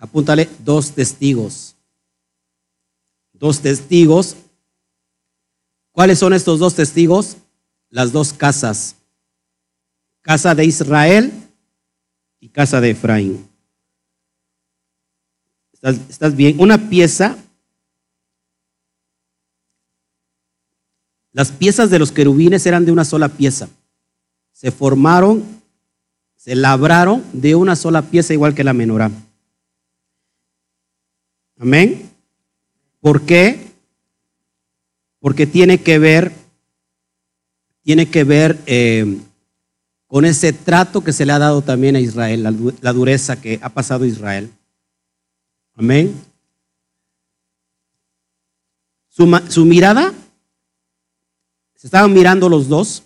[0.00, 1.76] Apúntale dos testigos.
[3.34, 4.34] Dos testigos.
[5.92, 7.36] ¿Cuáles son estos dos testigos?
[7.90, 8.96] Las dos casas.
[10.22, 11.32] Casa de Israel
[12.40, 13.46] y casa de Efraín.
[15.82, 16.60] ¿Estás, bien?
[16.60, 17.36] Una pieza,
[21.32, 23.68] las piezas de los querubines eran de una sola pieza.
[24.52, 25.42] Se formaron,
[26.36, 29.10] se labraron de una sola pieza igual que la menorá.
[31.60, 32.10] Amén.
[33.00, 33.70] ¿Por qué?
[35.18, 36.32] Porque tiene que ver,
[37.82, 39.18] tiene que ver eh,
[40.06, 42.42] con ese trato que se le ha dado también a Israel,
[42.80, 44.50] la, dureza que ha pasado Israel.
[45.74, 46.18] Amén.
[49.10, 50.14] Su, su mirada,
[51.74, 53.02] se estaban mirando los dos,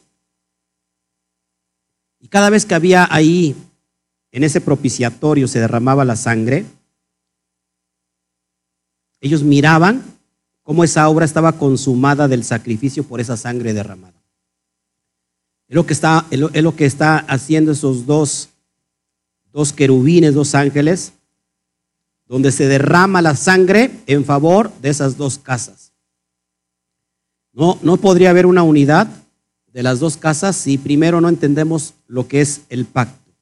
[2.20, 3.56] y cada vez que había ahí,
[4.30, 6.64] en ese propiciatorio, se derramaba la sangre,
[9.24, 10.02] ellos miraban
[10.62, 14.22] cómo esa obra estaba consumada del sacrificio por esa sangre derramada.
[15.66, 18.50] Es lo que está, es lo que está haciendo esos dos,
[19.50, 21.14] dos querubines, dos ángeles,
[22.26, 25.94] donde se derrama la sangre en favor de esas dos casas.
[27.54, 29.08] No, no podría haber una unidad
[29.72, 33.32] de las dos casas si primero no entendemos lo que es el pacto.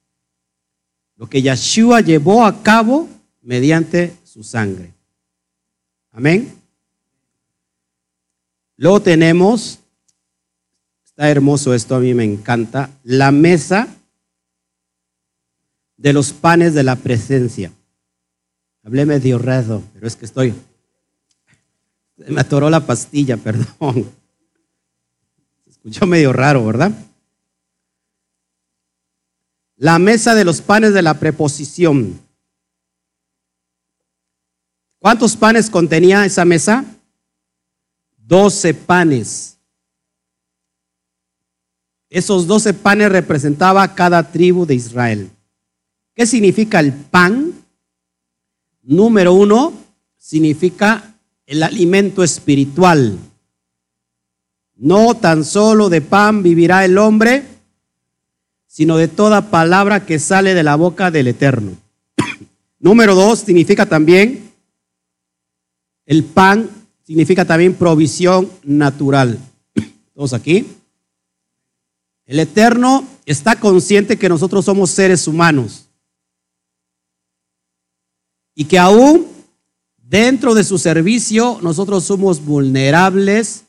[1.16, 3.08] Lo que Yeshua llevó a cabo
[3.40, 4.94] mediante su sangre.
[6.12, 6.54] Amén.
[8.76, 9.82] Luego tenemos
[11.12, 12.88] Está hermoso esto, a mí me encanta.
[13.04, 13.86] La mesa
[15.98, 17.70] de los panes de la presencia.
[18.82, 20.54] Hablé medio redo, pero es que estoy.
[22.16, 24.10] Me atoró la pastilla, perdón.
[25.64, 26.92] Se escuchó medio raro, ¿verdad?
[29.76, 32.18] La mesa de los panes de la preposición.
[35.02, 36.84] ¿Cuántos panes contenía esa mesa?
[38.16, 39.58] Doce panes.
[42.08, 45.28] Esos doce panes representaba cada tribu de Israel.
[46.14, 47.52] ¿Qué significa el pan?
[48.84, 49.72] Número uno,
[50.18, 53.18] significa el alimento espiritual.
[54.76, 57.42] No tan solo de pan vivirá el hombre,
[58.68, 61.72] sino de toda palabra que sale de la boca del Eterno.
[62.78, 64.51] Número dos, significa también,
[66.12, 66.68] el pan
[67.06, 69.38] significa también provisión natural.
[70.14, 70.66] Todos aquí.
[72.26, 75.88] El Eterno está consciente que nosotros somos seres humanos
[78.54, 79.26] y que aún
[79.96, 83.64] dentro de su servicio nosotros somos vulnerables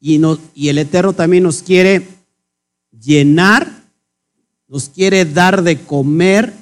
[0.00, 0.18] y,
[0.54, 2.08] y el Eterno también nos quiere
[2.90, 3.70] llenar,
[4.66, 6.54] nos quiere dar de comer,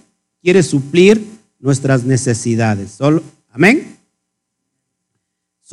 [0.42, 1.24] quiere suplir
[1.60, 2.90] nuestras necesidades.
[2.90, 3.93] Solo, amén.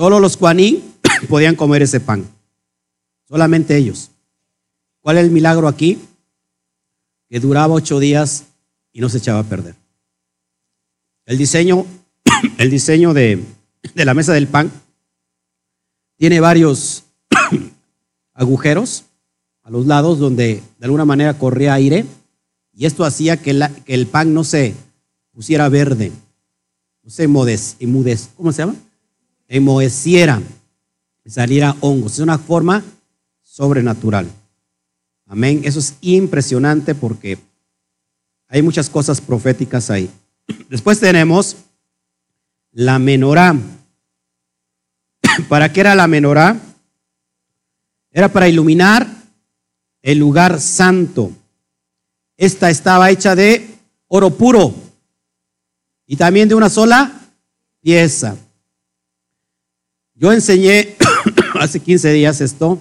[0.01, 0.83] Solo los cuaní
[1.29, 2.27] podían comer ese pan,
[3.27, 4.09] solamente ellos.
[4.99, 5.99] ¿Cuál es el milagro aquí?
[7.29, 8.45] Que duraba ocho días
[8.91, 9.75] y no se echaba a perder.
[11.27, 11.85] el diseño,
[12.57, 13.43] el diseño de,
[13.93, 14.71] de la mesa del pan
[16.17, 17.03] tiene varios
[18.33, 19.03] agujeros
[19.61, 22.07] a los lados donde de alguna manera corría aire
[22.73, 23.53] y esto hacía que,
[23.85, 24.73] que el pan no se
[25.31, 26.11] pusiera verde,
[27.03, 28.75] no se emudez, ¿cómo se llama?
[29.53, 30.41] Emoeciera,
[31.25, 32.13] saliera hongos.
[32.13, 32.81] Es una forma
[33.43, 34.31] sobrenatural.
[35.25, 35.59] Amén.
[35.65, 37.37] Eso es impresionante porque
[38.47, 40.09] hay muchas cosas proféticas ahí.
[40.69, 41.57] Después tenemos
[42.71, 43.53] la menorá.
[45.49, 46.57] ¿Para qué era la menorá?
[48.09, 49.05] Era para iluminar
[50.01, 51.29] el lugar santo.
[52.37, 53.67] Esta estaba hecha de
[54.07, 54.73] oro puro
[56.07, 57.19] y también de una sola
[57.81, 58.37] pieza.
[60.21, 60.97] Yo enseñé
[61.59, 62.79] hace 15 días esto,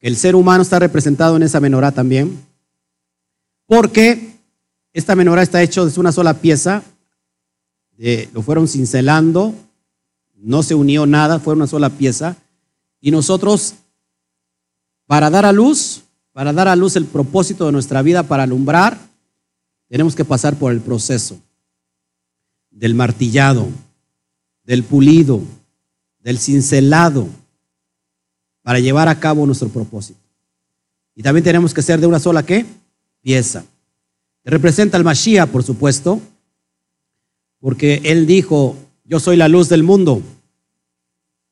[0.00, 2.42] que el ser humano está representado en esa menorá también,
[3.66, 4.38] porque
[4.94, 6.82] esta menorá está hecha de una sola pieza,
[8.32, 9.54] lo fueron cincelando,
[10.36, 12.38] no se unió nada, fue una sola pieza,
[13.02, 13.74] y nosotros,
[15.06, 18.98] para dar a luz, para dar a luz el propósito de nuestra vida, para alumbrar,
[19.88, 21.38] tenemos que pasar por el proceso
[22.70, 23.68] del martillado,
[24.64, 25.42] del pulido,
[26.24, 27.28] del cincelado,
[28.62, 30.18] para llevar a cabo nuestro propósito.
[31.14, 32.66] Y también tenemos que ser de una sola ¿qué?
[33.20, 33.64] pieza.
[34.44, 36.20] Representa al Mashiach, por supuesto,
[37.60, 40.22] porque él dijo, yo soy la luz del mundo.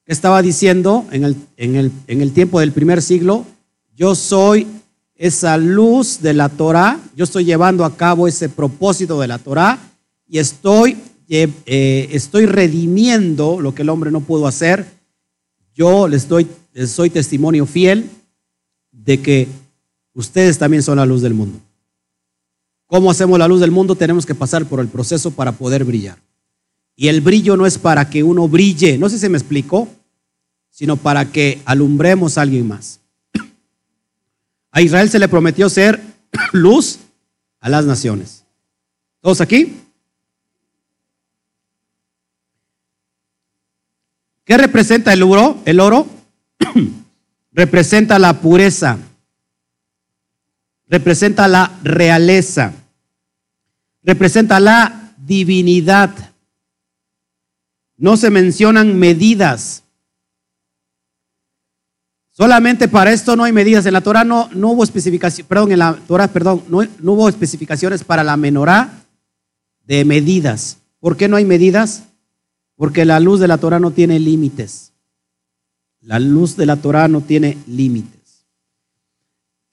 [0.05, 3.47] ¿Qué estaba diciendo en el, en el, en el tiempo del primer siglo?
[3.95, 4.67] Yo soy
[5.15, 9.79] esa luz de la Torah, yo estoy llevando a cabo ese propósito de la Torah
[10.27, 10.97] y estoy,
[11.29, 14.87] eh, estoy redimiendo lo que el hombre no pudo hacer.
[15.75, 16.47] Yo les doy
[16.87, 18.09] soy testimonio fiel
[18.91, 19.49] de que
[20.15, 21.59] ustedes también son la luz del mundo.
[22.87, 23.95] ¿Cómo hacemos la luz del mundo?
[23.95, 26.19] Tenemos que pasar por el proceso para poder brillar.
[26.95, 29.89] Y el brillo no es para que uno brille, no sé si me explicó,
[30.71, 33.01] sino para que alumbremos a alguien más.
[34.71, 36.01] A Israel se le prometió ser
[36.53, 36.99] luz
[37.61, 38.45] a las naciones.
[39.21, 39.77] ¿Todos aquí?
[44.45, 45.61] ¿Qué representa el oro?
[45.65, 46.07] El oro
[47.53, 48.99] representa la pureza,
[50.89, 52.73] representa la realeza,
[54.03, 56.11] representa la divinidad.
[57.97, 59.85] No se mencionan medidas.
[62.33, 63.87] Solamente para esto no hay medidas.
[63.87, 67.29] En la Torah no, no hubo especificaciones, perdón, en la Torah, perdón, no, no hubo
[67.29, 69.05] especificaciones para la menorá
[69.85, 70.79] de medidas.
[70.99, 72.05] ¿Por qué no hay medidas?
[72.83, 74.93] Porque la luz de la Torah no tiene límites.
[76.01, 78.45] La luz de la Torah no tiene límites.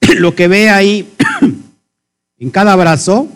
[0.18, 1.12] Lo que ve ahí
[2.38, 3.28] en cada brazo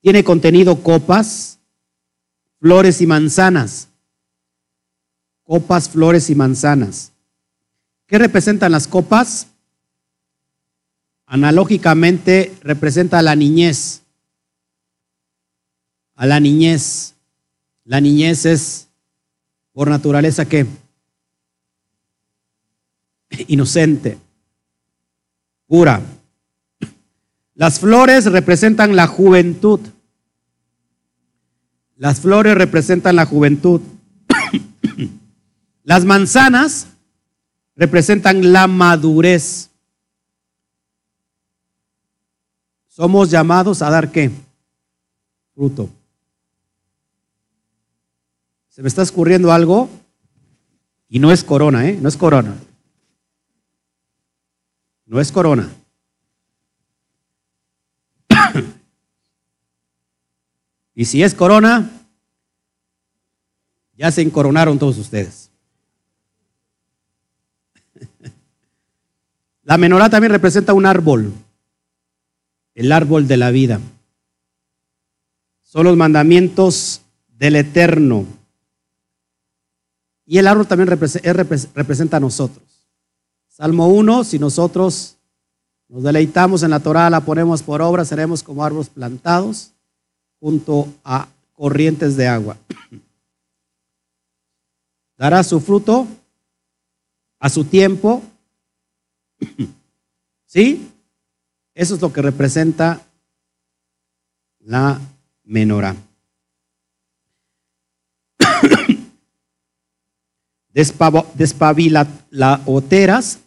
[0.00, 1.60] tiene contenido copas,
[2.58, 3.90] flores y manzanas.
[5.44, 7.12] Copas, flores y manzanas.
[8.08, 9.46] ¿Qué representan las copas?
[11.26, 14.02] Analógicamente representa a la niñez.
[16.16, 17.14] A la niñez.
[17.88, 18.90] La niñez es
[19.72, 20.66] por naturaleza qué?
[23.46, 24.18] inocente,
[25.66, 26.02] pura.
[27.54, 29.80] Las flores representan la juventud.
[31.96, 33.80] Las flores representan la juventud.
[35.82, 36.88] Las manzanas
[37.74, 39.70] representan la madurez.
[42.86, 44.30] Somos llamados a dar qué?
[45.54, 45.88] Fruto.
[48.78, 49.90] Se me está escurriendo algo
[51.08, 51.98] y no es corona, ¿eh?
[52.00, 52.54] No es corona.
[55.04, 55.68] No es corona.
[60.94, 61.90] y si es corona,
[63.96, 65.50] ya se encoronaron todos ustedes.
[69.64, 71.32] La menorá también representa un árbol,
[72.76, 73.80] el árbol de la vida.
[75.62, 78.37] Son los mandamientos del Eterno.
[80.30, 82.86] Y el árbol también representa a nosotros.
[83.48, 85.16] Salmo 1, si nosotros
[85.88, 89.72] nos deleitamos en la Torah, la ponemos por obra, seremos como árboles plantados
[90.38, 92.58] junto a corrientes de agua.
[95.16, 96.06] Dará su fruto
[97.38, 98.22] a su tiempo.
[100.44, 100.92] ¿Sí?
[101.72, 103.00] Eso es lo que representa
[104.58, 105.00] la
[105.42, 105.96] menorá.
[111.34, 113.40] Despabilateras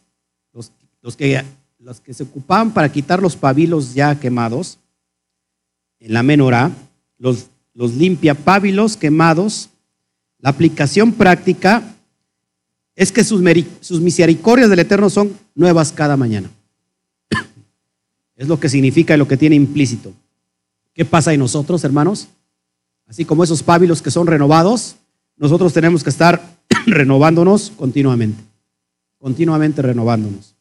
[1.01, 1.43] los que,
[1.79, 4.77] los que se ocupaban para quitar los pabilos ya quemados
[5.99, 6.71] en la menorá,
[7.17, 9.69] los los limpia pábilos quemados.
[10.39, 11.84] La aplicación práctica
[12.95, 13.41] es que sus,
[13.79, 16.49] sus misericordias del Eterno son nuevas cada mañana.
[18.36, 20.13] Es lo que significa y lo que tiene implícito.
[20.95, 22.27] ¿Qué pasa en nosotros, hermanos?
[23.05, 24.95] Así como esos pábilos que son renovados,
[25.38, 26.41] nosotros tenemos que estar
[26.88, 28.43] renovándonos continuamente,
[29.17, 30.55] continuamente renovándonos.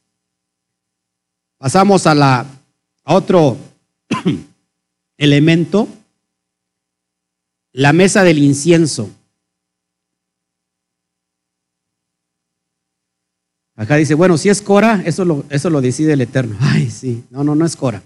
[1.59, 2.47] Pasamos a, la,
[3.05, 3.57] otro
[5.19, 5.89] elemento,
[7.73, 9.11] la mesa del incienso.
[13.77, 16.57] Acá dice, bueno, si es Cora, eso lo, eso lo decide el Eterno.
[16.61, 18.03] Ay, sí, no, no, no es Cora.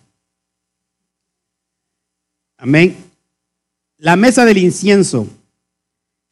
[2.56, 2.96] Amén.
[3.98, 5.28] La mesa del incienso.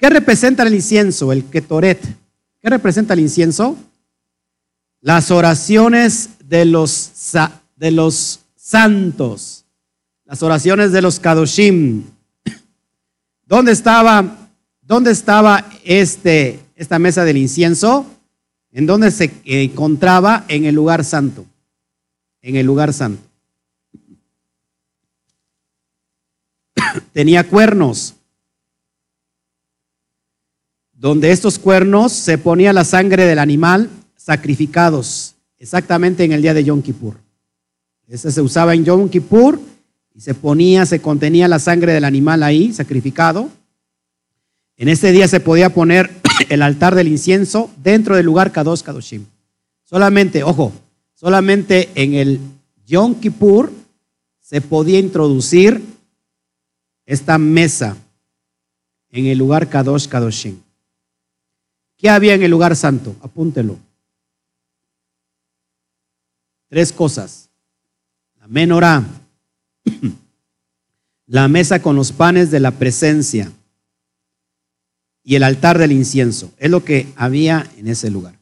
[0.02, 1.30] ¿Qué representa el incienso?
[1.30, 2.04] El ketoret.
[2.60, 3.78] ¿Qué representa el incienso?
[5.00, 7.12] Las oraciones de los,
[7.76, 9.64] de los santos.
[10.24, 12.02] Las oraciones de los kadoshim.
[13.46, 14.48] ¿Dónde estaba,
[14.80, 18.04] dónde estaba este, esta mesa del incienso?
[18.72, 20.46] ¿En dónde se encontraba?
[20.48, 21.46] En el lugar santo.
[22.40, 23.22] En el lugar santo.
[27.12, 28.16] Tenía cuernos.
[31.02, 36.62] Donde estos cuernos se ponía la sangre del animal sacrificados, exactamente en el día de
[36.62, 37.16] Yom Kippur.
[38.06, 39.58] Ese se usaba en Yom Kippur
[40.14, 43.50] y se ponía, se contenía la sangre del animal ahí, sacrificado.
[44.76, 46.08] En ese día se podía poner
[46.48, 49.26] el altar del incienso dentro del lugar Kadosh Kadoshim.
[49.82, 50.72] Solamente, ojo,
[51.14, 52.38] solamente en el
[52.86, 53.72] Yom Kippur
[54.38, 55.82] se podía introducir
[57.04, 57.96] esta mesa
[59.10, 60.60] en el lugar Kadosh Kadoshim.
[62.02, 63.14] ¿Qué había en el lugar santo?
[63.22, 63.78] Apúntelo.
[66.68, 67.48] Tres cosas.
[68.40, 69.04] La menorá,
[71.26, 73.52] la mesa con los panes de la presencia
[75.22, 76.52] y el altar del incienso.
[76.58, 78.36] Es lo que había en ese lugar.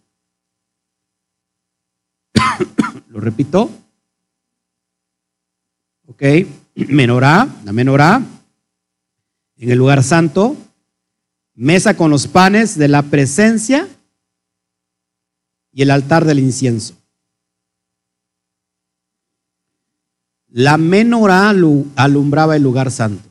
[3.09, 3.71] ¿Lo repito?
[6.07, 6.23] Ok.
[6.75, 8.23] Menorá, la menorá,
[9.57, 10.57] en el lugar santo,
[11.61, 13.87] mesa con los panes de la presencia
[15.73, 16.95] y el altar del incienso.
[20.49, 23.29] La menorá alumbraba el lugar santo.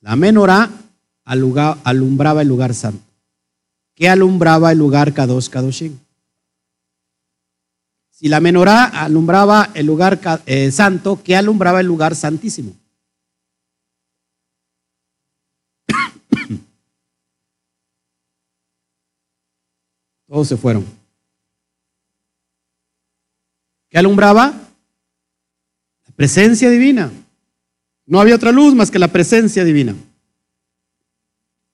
[0.00, 0.70] La menorá
[1.24, 3.04] alumbraba el lugar santo.
[3.94, 5.98] ¿Qué alumbraba el lugar Kadosh Kadoshim?
[8.08, 12.79] Si la menorá alumbraba el lugar eh, santo, ¿qué alumbraba el lugar santísimo?
[20.30, 20.86] Todos se fueron.
[23.88, 24.54] ¿Qué alumbraba?
[26.06, 27.10] La presencia divina.
[28.06, 29.96] No había otra luz más que la presencia divina.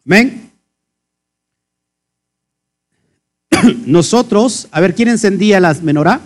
[0.06, 0.50] Amén.
[3.84, 6.22] Nosotros, a ver, ¿quién encendía las menorá?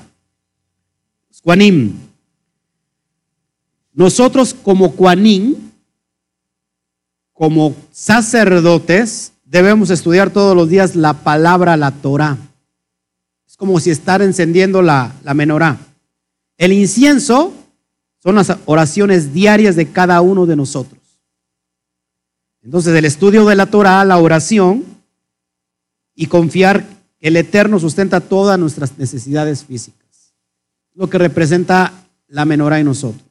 [1.42, 1.98] Juanim.
[3.92, 5.72] Nosotros como Juanín,
[7.32, 12.38] como sacerdotes, debemos estudiar todos los días la palabra, la Torah.
[13.46, 15.76] Es como si estar encendiendo la, la menorá.
[16.56, 17.52] El incienso
[18.22, 21.00] son las oraciones diarias de cada uno de nosotros.
[22.62, 24.84] Entonces, el estudio de la Torah, la oración
[26.14, 26.86] y confiar
[27.18, 30.34] que el Eterno sustenta todas nuestras necesidades físicas.
[30.94, 31.92] Lo que representa
[32.28, 33.24] la menorá en nosotros.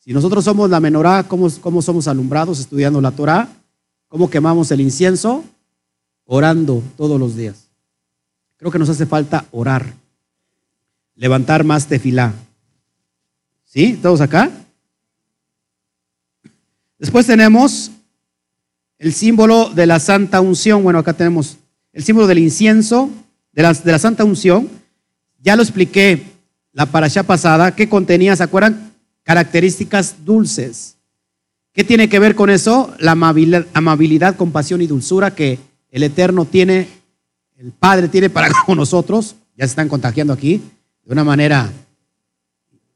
[0.00, 3.48] Si nosotros somos la menorá, ¿cómo, cómo somos alumbrados estudiando la Torah?
[4.12, 5.42] ¿Cómo quemamos el incienso?
[6.26, 7.70] Orando todos los días.
[8.58, 9.94] Creo que nos hace falta orar,
[11.16, 12.34] levantar más tefilá.
[13.64, 13.98] ¿Sí?
[14.02, 14.50] ¿Todos acá?
[16.98, 17.90] Después tenemos
[18.98, 20.82] el símbolo de la santa unción.
[20.82, 21.56] Bueno, acá tenemos
[21.94, 23.08] el símbolo del incienso,
[23.52, 24.68] de la, santa unción.
[25.40, 26.22] Ya lo expliqué
[26.74, 28.92] la parasha pasada, que contenía, ¿se acuerdan?
[29.22, 30.98] Características dulces.
[31.72, 32.94] ¿Qué tiene que ver con eso?
[32.98, 35.58] La amabilidad, compasión y dulzura que
[35.90, 36.86] el Eterno tiene,
[37.56, 39.36] el Padre tiene para con nosotros.
[39.56, 40.62] Ya se están contagiando aquí
[41.04, 41.70] de una manera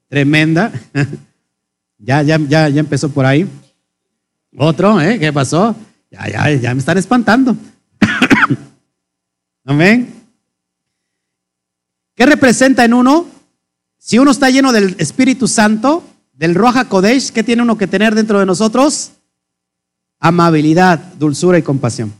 [0.08, 0.72] tremenda.
[1.98, 3.48] ya, ya, ya, ya empezó por ahí.
[4.58, 5.18] Otro, ¿eh?
[5.18, 5.74] ¿Qué pasó?
[6.10, 7.56] Ya, ya, ya me están espantando.
[9.64, 10.14] Amén.
[12.14, 13.26] ¿Qué representa en uno?
[13.98, 16.02] Si uno está lleno del Espíritu Santo,
[16.36, 19.12] del Roja Kodesh, ¿qué tiene uno que tener dentro de nosotros?
[20.20, 22.12] Amabilidad, dulzura y compasión.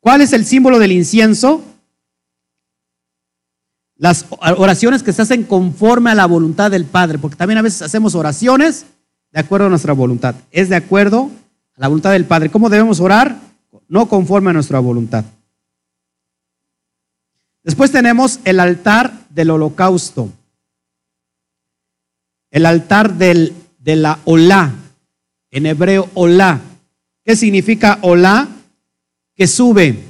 [0.00, 1.62] ¿Cuál es el símbolo del incienso?
[3.96, 7.82] Las oraciones que se hacen conforme a la voluntad del Padre, porque también a veces
[7.82, 8.86] hacemos oraciones
[9.30, 10.34] de acuerdo a nuestra voluntad.
[10.50, 11.30] Es de acuerdo
[11.76, 12.50] a la voluntad del Padre.
[12.50, 13.36] ¿Cómo debemos orar?
[13.88, 15.24] No conforme a nuestra voluntad.
[17.62, 20.30] Después tenemos el altar del holocausto.
[22.50, 24.72] El altar del, de la olá.
[25.50, 26.60] En hebreo, olá.
[27.24, 28.48] ¿Qué significa olá?
[29.34, 30.04] Que sube.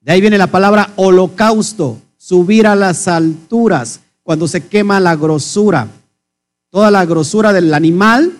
[0.00, 5.88] De ahí viene la palabra holocausto, subir a las alturas, cuando se quema la grosura.
[6.70, 8.32] Toda la grosura del animal,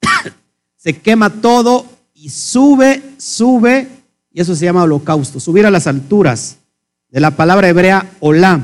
[0.76, 1.84] se quema todo
[2.14, 3.88] y sube, sube,
[4.32, 6.56] y eso se llama holocausto, subir a las alturas.
[7.08, 8.60] De la palabra hebrea olá.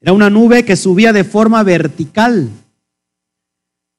[0.00, 2.48] Era una nube que subía de forma vertical.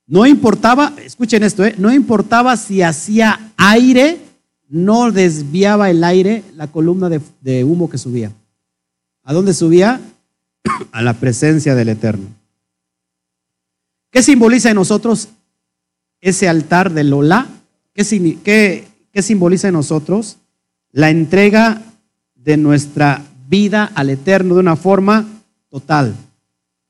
[0.07, 1.75] No importaba, escuchen esto, ¿eh?
[1.77, 4.19] no importaba si hacía aire,
[4.67, 8.31] no desviaba el aire la columna de, de humo que subía.
[9.23, 10.01] ¿A dónde subía?
[10.91, 12.27] A la presencia del Eterno.
[14.11, 15.29] ¿Qué simboliza en nosotros
[16.21, 17.47] ese altar del Olá?
[17.93, 18.03] ¿Qué,
[18.43, 20.37] qué, qué simboliza en nosotros?
[20.91, 21.83] La entrega
[22.33, 25.27] de nuestra vida al Eterno de una forma
[25.69, 26.15] total.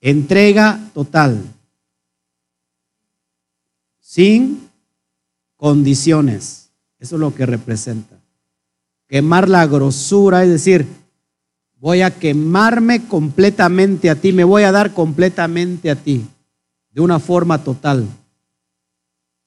[0.02, 1.42] Entrega total.
[4.00, 4.70] Sin
[5.56, 6.70] condiciones.
[7.00, 8.18] Eso es lo que representa.
[9.08, 10.86] Quemar la grosura, es decir,
[11.80, 16.26] voy a quemarme completamente a ti, me voy a dar completamente a ti,
[16.92, 18.08] de una forma total.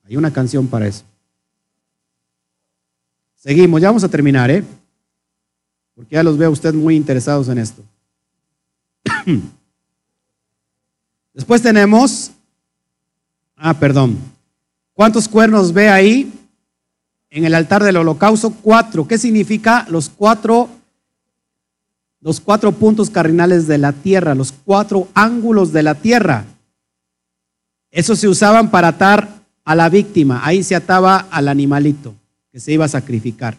[0.04, 1.04] Hay una canción para eso.
[3.36, 4.64] Seguimos, ya vamos a terminar, ¿eh?
[5.94, 7.82] Porque ya los veo a ustedes muy interesados en esto.
[11.34, 12.30] Después tenemos,
[13.56, 14.18] ah, perdón,
[14.92, 16.32] ¿cuántos cuernos ve ahí
[17.30, 18.50] en el altar del holocausto?
[18.50, 19.08] Cuatro.
[19.08, 20.68] ¿Qué significa los cuatro?
[22.20, 26.44] Los cuatro puntos cardinales de la tierra, los cuatro ángulos de la tierra.
[27.90, 30.40] Eso se usaban para atar a la víctima.
[30.44, 32.14] Ahí se ataba al animalito
[32.52, 33.58] que se iba a sacrificar.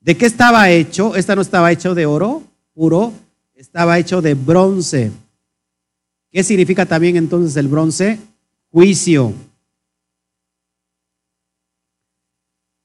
[0.00, 1.16] ¿De qué estaba hecho?
[1.16, 2.42] Esta no estaba hecho de oro
[2.74, 3.12] puro,
[3.58, 5.10] estaba hecho de bronce.
[6.30, 8.18] ¿Qué significa también entonces el bronce?
[8.70, 9.32] Juicio.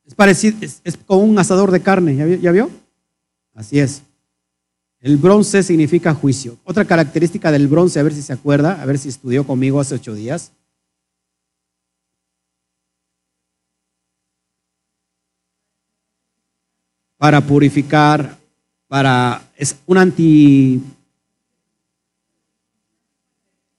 [0.05, 2.69] Es parecido, es, como un asador de carne, ¿ya, ¿ya vio?
[3.53, 4.01] Así es.
[4.99, 6.57] El bronce significa juicio.
[6.63, 9.95] Otra característica del bronce, a ver si se acuerda, a ver si estudió conmigo hace
[9.95, 10.51] ocho días.
[17.17, 18.42] Para purificar,
[18.93, 20.79] para, es un anti,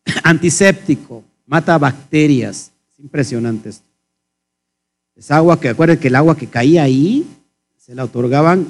[0.24, 2.72] antiséptico, mata bacterias.
[2.90, 3.86] Es impresionante esto.
[5.14, 7.24] Es agua que, acuérdense que el agua que caía ahí
[7.76, 8.66] se la otorgaban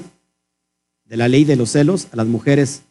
[1.05, 2.83] de la ley de los celos a las mujeres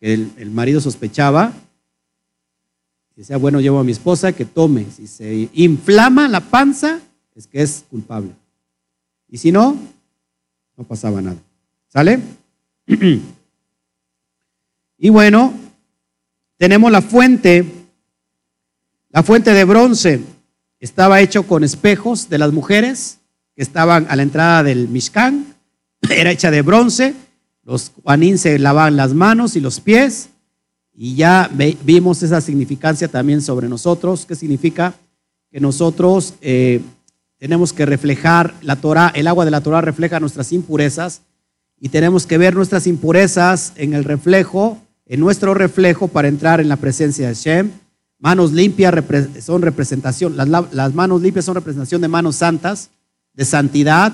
[0.00, 1.52] que el, marido sospechaba.
[3.14, 4.86] Y decía, bueno, llevo a mi esposa que tome.
[4.90, 6.98] Si se inflama la panza,
[7.34, 8.30] es que es culpable.
[9.28, 9.76] Y si no,
[10.78, 11.36] no pasaba nada.
[11.88, 12.37] ¿Sale?
[14.98, 15.52] Y bueno,
[16.56, 17.64] tenemos la fuente,
[19.10, 20.22] la fuente de bronce.
[20.80, 23.18] Estaba hecho con espejos de las mujeres
[23.54, 25.54] que estaban a la entrada del Mishkan.
[26.10, 27.14] Era hecha de bronce.
[27.62, 30.30] Los Juanín se lavaban las manos y los pies.
[30.94, 31.50] Y ya
[31.84, 34.24] vimos esa significancia también sobre nosotros.
[34.24, 34.94] ¿Qué significa?
[35.50, 36.80] Que nosotros eh,
[37.38, 41.22] tenemos que reflejar la Torah, el agua de la Torah refleja nuestras impurezas
[41.80, 46.68] y tenemos que ver nuestras impurezas en el reflejo, en nuestro reflejo para entrar en
[46.68, 47.70] la presencia de Shem.
[48.18, 48.92] Manos limpias
[49.42, 52.90] son representación, las, manos limpias son representación de manos santas,
[53.32, 54.12] de santidad,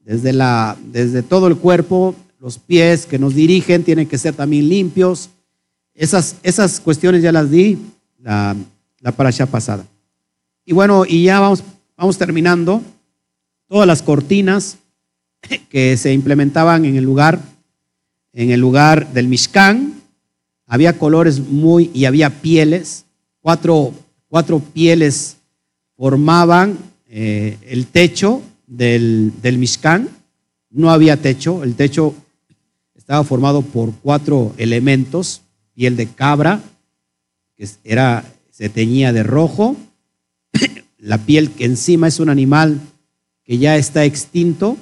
[0.00, 4.68] desde, la, desde todo el cuerpo, los pies que nos dirigen tienen que ser también
[4.68, 5.30] limpios.
[5.94, 7.78] Esas, esas cuestiones ya las di
[8.18, 8.56] la,
[9.00, 9.84] la parasha pasada.
[10.64, 11.64] Y bueno, y ya vamos,
[11.96, 12.82] vamos terminando.
[13.68, 14.76] Todas las cortinas
[15.68, 17.40] que se implementaban en el lugar,
[18.32, 20.00] en el lugar del Mishkan.
[20.66, 23.04] Había colores muy y había pieles.
[23.40, 23.92] Cuatro,
[24.28, 25.36] cuatro pieles
[25.96, 29.68] formaban eh, el techo del, del.
[30.70, 32.14] No había techo, el techo
[33.10, 35.42] estaba formado por cuatro elementos,
[35.74, 36.60] piel de cabra,
[37.56, 39.76] que era, se teñía de rojo,
[40.98, 42.80] la piel que encima es un animal
[43.42, 44.76] que ya está extinto,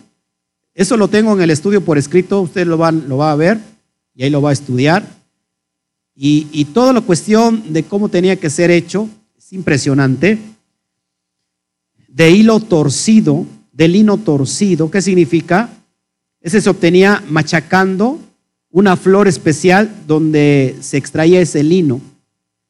[0.78, 3.58] eso lo tengo en el estudio por escrito, usted lo va, lo va a ver
[4.14, 5.04] y ahí lo va a estudiar.
[6.14, 10.38] Y, toda la cuestión de cómo tenía que ser hecho es impresionante.
[12.06, 15.68] De hilo torcido, de lino torcido, ¿qué significa?
[16.40, 18.20] Ese se obtenía machacando
[18.70, 22.00] una flor especial donde se extraía ese lino.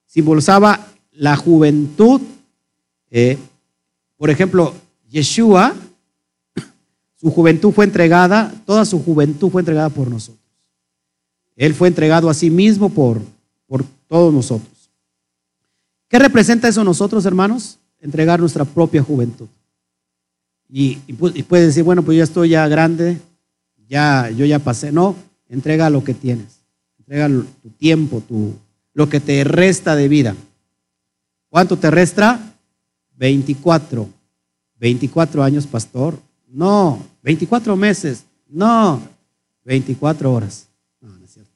[0.07, 2.23] Simbolizaba la juventud
[3.11, 3.37] Eh,
[4.17, 4.75] por ejemplo,
[5.11, 5.75] Yeshua,
[7.21, 10.39] su juventud fue entregada, toda su juventud fue entregada por nosotros.
[11.57, 13.21] Él fue entregado a sí mismo por,
[13.67, 14.91] por todos nosotros.
[16.09, 17.79] ¿Qué representa eso nosotros, hermanos?
[18.01, 19.49] Entregar nuestra propia juventud.
[20.71, 20.97] Y,
[21.45, 23.19] puedes decir, bueno, pues ya estoy ya grande,
[23.89, 24.93] ya, yo ya pasé.
[24.93, 25.17] No,
[25.49, 26.61] entrega lo que tienes.
[26.99, 28.55] Entrega tu tiempo, tu,
[28.95, 30.37] lo que te resta de vida.
[31.49, 32.55] ¿Cuánto te resta?
[33.17, 34.09] 24.
[34.79, 36.28] 24 años, pastor.
[36.49, 38.25] No, 24 meses.
[38.49, 39.03] No,
[39.65, 40.69] 24 horas.
[41.01, 41.53] No, no es cierto.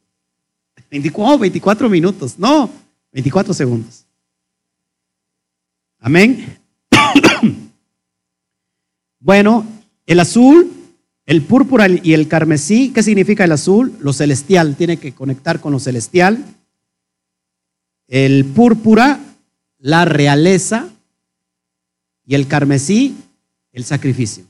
[0.90, 2.39] 24, 24 minutos.
[2.39, 2.70] No,
[3.12, 4.05] 24 segundos.
[5.98, 6.59] Amén.
[9.20, 9.64] bueno,
[10.06, 10.70] el azul,
[11.24, 13.97] el púrpura y el carmesí, ¿qué significa el azul?
[14.01, 16.44] Lo celestial, tiene que conectar con lo celestial.
[18.09, 19.20] El púrpura,
[19.78, 20.89] la realeza,
[22.27, 23.16] y el carmesí,
[23.73, 24.44] el sacrificio.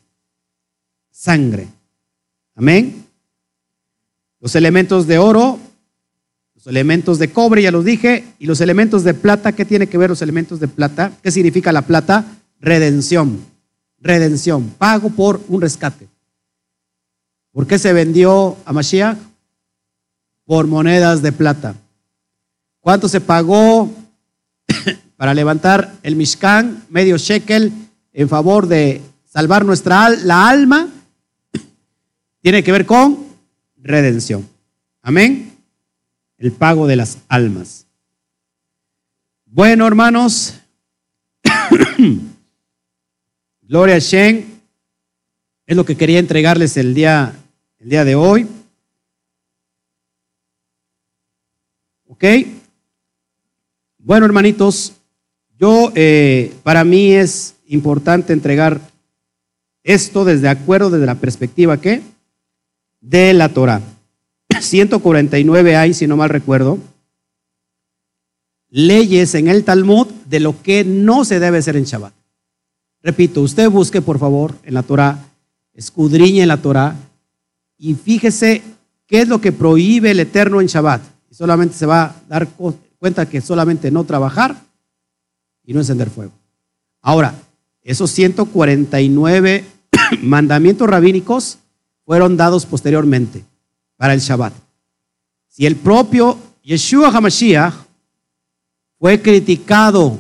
[1.23, 1.69] Sangre.
[2.57, 3.07] Amén.
[4.41, 5.57] Los elementos de oro,
[6.57, 9.99] los elementos de cobre, ya los dije, y los elementos de plata, ¿qué tiene que
[9.99, 11.13] ver los elementos de plata?
[11.23, 12.25] ¿Qué significa la plata?
[12.59, 13.39] Redención.
[14.01, 16.09] Redención, pago por un rescate.
[17.53, 19.17] ¿Por qué se vendió a Mashiach?
[20.45, 21.77] Por monedas de plata.
[22.81, 23.89] ¿Cuánto se pagó
[25.17, 27.73] para levantar el Mishkan, medio shekel,
[28.13, 29.01] en favor de
[29.33, 30.89] salvar nuestra la alma,
[32.43, 33.27] tiene que ver con
[33.77, 34.47] redención.
[35.01, 35.57] Amén.
[36.37, 37.87] El pago de las almas.
[39.47, 40.59] Bueno, hermanos,
[43.63, 44.61] Gloria a Shen,
[45.67, 47.33] es lo que quería entregarles el día,
[47.79, 48.49] el día de hoy.
[52.09, 52.25] ¿Ok?
[53.99, 54.95] Bueno, hermanitos,
[55.59, 58.81] yo, eh, para mí es importante entregar
[59.85, 62.03] esto desde acuerdo, desde la perspectiva que
[63.03, 63.83] de la Torah.
[64.59, 66.79] 149 hay, si no mal recuerdo,
[68.71, 72.15] leyes en el Talmud de lo que no se debe hacer en Shabbat.
[73.03, 75.19] Repito, usted busque por favor en la Torah,
[75.75, 76.97] escudriñe en la Torah
[77.77, 78.63] y fíjese
[79.07, 81.03] qué es lo que prohíbe el Eterno en Shabbat.
[81.31, 82.49] Solamente se va a dar
[82.99, 84.57] cuenta que solamente no trabajar
[85.65, 86.33] y no encender fuego.
[87.01, 87.35] Ahora,
[87.83, 89.65] esos 149
[90.23, 91.59] mandamientos rabínicos
[92.05, 93.45] fueron dados posteriormente
[93.97, 94.53] para el Shabbat.
[95.49, 97.75] Si el propio Yeshua HaMashiach
[98.99, 100.19] fue criticado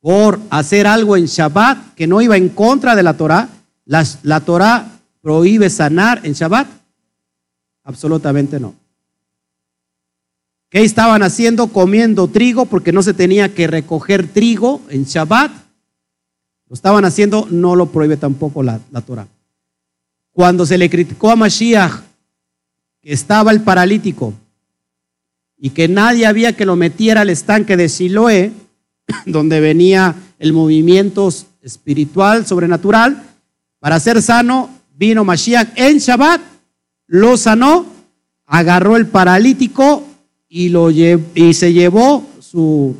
[0.00, 3.48] por hacer algo en Shabbat que no iba en contra de la Torah,
[3.86, 6.66] la, la Torah prohíbe sanar en Shabbat.
[7.84, 8.74] Absolutamente no.
[10.68, 11.68] ¿Qué estaban haciendo?
[11.68, 15.52] Comiendo trigo porque no se tenía que recoger trigo en Shabbat.
[16.68, 19.28] Lo estaban haciendo, no lo prohíbe tampoco la, la Torah.
[20.34, 21.92] Cuando se le criticó a Mashiach
[23.00, 24.34] que estaba el paralítico
[25.56, 28.52] y que nadie había que lo metiera al estanque de Siloé,
[29.26, 31.32] donde venía el movimiento
[31.62, 33.22] espiritual, sobrenatural,
[33.78, 36.40] para ser sano, vino Mashiach en Shabbat,
[37.06, 37.86] lo sanó,
[38.44, 40.02] agarró el paralítico
[40.48, 42.96] y, lo y se llevó su,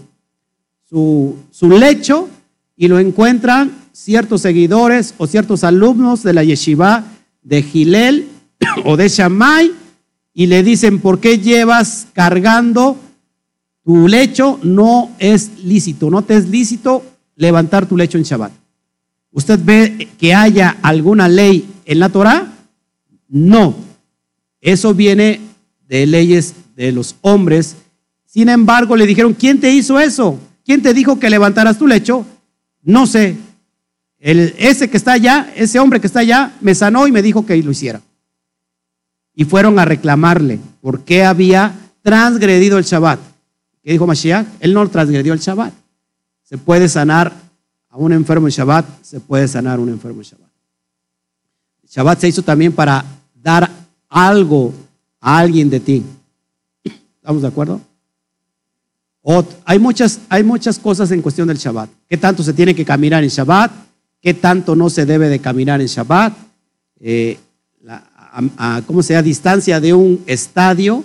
[0.88, 2.28] su, su lecho
[2.76, 7.04] y lo encuentran ciertos seguidores o ciertos alumnos de la yeshiva
[7.44, 8.28] de Gilel
[8.84, 9.70] o de Shammai
[10.32, 12.96] y le dicen, ¿por qué llevas cargando
[13.84, 14.58] tu lecho?
[14.62, 17.04] No es lícito, no te es lícito
[17.36, 18.52] levantar tu lecho en Shabbat.
[19.30, 22.52] ¿Usted ve que haya alguna ley en la Torah?
[23.28, 23.74] No.
[24.60, 25.40] Eso viene
[25.88, 27.76] de leyes de los hombres.
[28.26, 30.38] Sin embargo, le dijeron, ¿quién te hizo eso?
[30.64, 32.24] ¿Quién te dijo que levantaras tu lecho?
[32.82, 33.36] No sé.
[34.24, 37.44] El, ese que está allá, ese hombre que está allá, me sanó y me dijo
[37.44, 38.00] que lo hiciera.
[39.34, 43.20] Y fueron a reclamarle por qué había transgredido el Shabbat.
[43.82, 44.46] ¿Qué dijo Mashiach?
[44.60, 45.74] Él no transgredió el Shabbat.
[46.42, 47.34] Se puede sanar
[47.90, 50.50] a un enfermo en Shabbat, se puede sanar a un enfermo en Shabbat.
[51.82, 53.70] El Shabbat se hizo también para dar
[54.08, 54.72] algo
[55.20, 56.02] a alguien de ti.
[56.82, 57.78] ¿Estamos de acuerdo?
[59.66, 61.90] hay, muchas, hay muchas cosas en cuestión del Shabbat.
[62.08, 63.84] ¿Qué tanto se tiene que caminar en Shabbat?
[64.24, 66.32] ¿Qué tanto no se debe de caminar en Shabbat?
[66.98, 67.38] Eh,
[68.56, 69.22] a, ¿Cómo se llama?
[69.22, 71.04] Distancia de un estadio.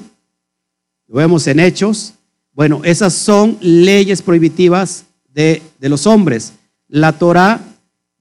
[1.05, 2.13] Lo vemos en Hechos.
[2.53, 6.53] Bueno, esas son leyes prohibitivas de, de los hombres.
[6.87, 7.59] La Torah,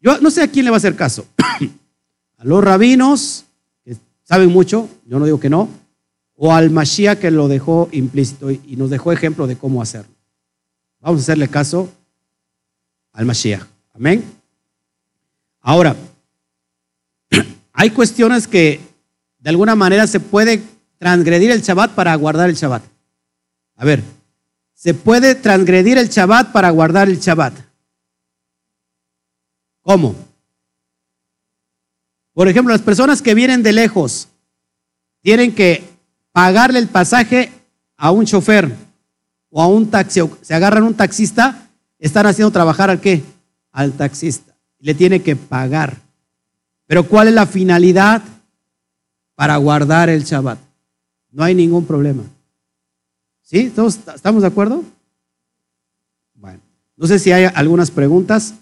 [0.02, 1.24] yo no sé a quién le va a hacer caso.
[2.36, 3.44] a los rabinos,
[3.84, 5.68] que saben mucho, yo no digo que no,
[6.34, 10.12] o al Mashiach que lo dejó implícito y nos dejó ejemplo de cómo hacerlo.
[10.98, 11.88] Vamos a hacerle caso
[13.12, 13.62] al Mashiach.
[13.94, 14.37] Amén.
[15.60, 15.96] Ahora,
[17.72, 18.80] hay cuestiones que
[19.38, 20.62] de alguna manera se puede
[20.98, 22.82] transgredir el Shabbat para guardar el Shabbat.
[23.76, 24.02] A ver,
[24.74, 27.54] se puede transgredir el Shabbat para guardar el Shabbat.
[29.82, 30.14] ¿Cómo?
[32.32, 34.28] Por ejemplo, las personas que vienen de lejos
[35.22, 35.82] tienen que
[36.32, 37.50] pagarle el pasaje
[37.96, 38.72] a un chofer
[39.50, 41.68] o a un taxi, se agarran un taxista,
[41.98, 43.24] están haciendo trabajar al qué?
[43.72, 44.47] Al taxista.
[44.80, 45.96] Le tiene que pagar.
[46.86, 48.22] Pero ¿cuál es la finalidad?
[49.34, 50.58] Para guardar el Shabbat.
[51.30, 52.24] No hay ningún problema.
[53.42, 53.70] ¿Sí?
[53.70, 54.84] ¿Todos estamos de acuerdo?
[56.34, 56.60] Bueno,
[56.96, 58.54] no sé si hay algunas preguntas.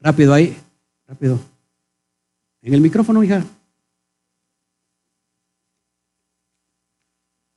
[0.00, 0.56] Rápido ahí,
[1.06, 1.38] rápido.
[2.62, 3.44] En el micrófono, hija.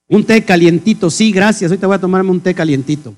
[0.07, 1.71] Un té calientito, sí, gracias.
[1.71, 3.15] Ahorita voy a tomarme un té calientito.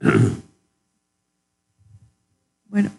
[2.70, 2.90] Bueno.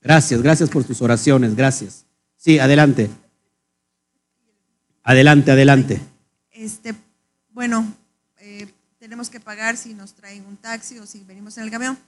[0.00, 2.06] Gracias, gracias por tus oraciones, gracias.
[2.36, 3.10] Sí, adelante.
[5.02, 6.00] Adelante, adelante.
[6.50, 6.94] Este,
[7.52, 7.92] bueno,
[8.38, 8.66] eh,
[8.98, 11.98] tenemos que pagar si nos traen un taxi o si venimos en el camión.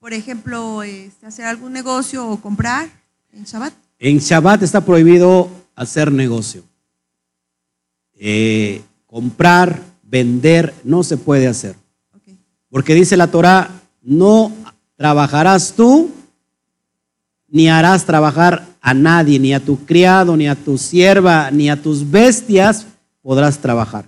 [0.00, 2.88] Por ejemplo, este, hacer algún negocio o comprar
[3.32, 3.74] en Shabbat.
[3.98, 6.64] En Shabbat está prohibido hacer negocio.
[8.14, 11.76] Eh, comprar, vender, no se puede hacer.
[12.76, 13.70] Porque dice la Torah,
[14.02, 14.52] no
[14.96, 16.10] trabajarás tú,
[17.48, 21.80] ni harás trabajar a nadie, ni a tu criado, ni a tu sierva, ni a
[21.80, 22.86] tus bestias
[23.22, 24.04] podrás trabajar.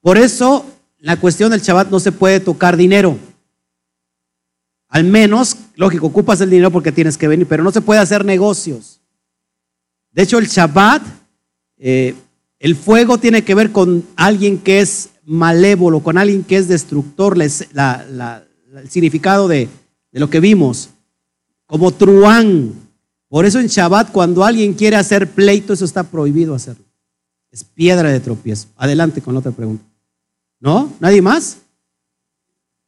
[0.00, 0.64] Por eso,
[0.98, 3.18] la cuestión del Shabbat no se puede tocar dinero.
[4.88, 8.24] Al menos, lógico, ocupas el dinero porque tienes que venir, pero no se puede hacer
[8.24, 8.98] negocios.
[10.12, 11.02] De hecho, el Shabbat,
[11.76, 12.14] eh,
[12.60, 17.36] el fuego tiene que ver con alguien que es malévolo, con alguien que es destructor,
[17.40, 17.50] el
[18.88, 19.68] significado de,
[20.12, 20.90] de lo que vimos,
[21.66, 22.72] como truán.
[23.28, 26.84] Por eso en Shabbat, cuando alguien quiere hacer pleito, eso está prohibido hacerlo.
[27.50, 28.68] Es piedra de tropiezo.
[28.76, 29.84] Adelante con la otra pregunta.
[30.60, 30.92] ¿No?
[31.00, 31.58] ¿Nadie más?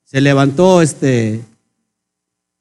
[0.04, 1.42] Se levantó este,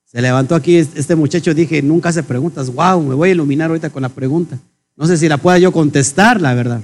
[0.07, 2.73] se levantó aquí este muchacho, dije, nunca hace preguntas.
[2.73, 4.57] Wow, me voy a iluminar ahorita con la pregunta.
[4.95, 6.81] No sé si la pueda yo contestar, la verdad.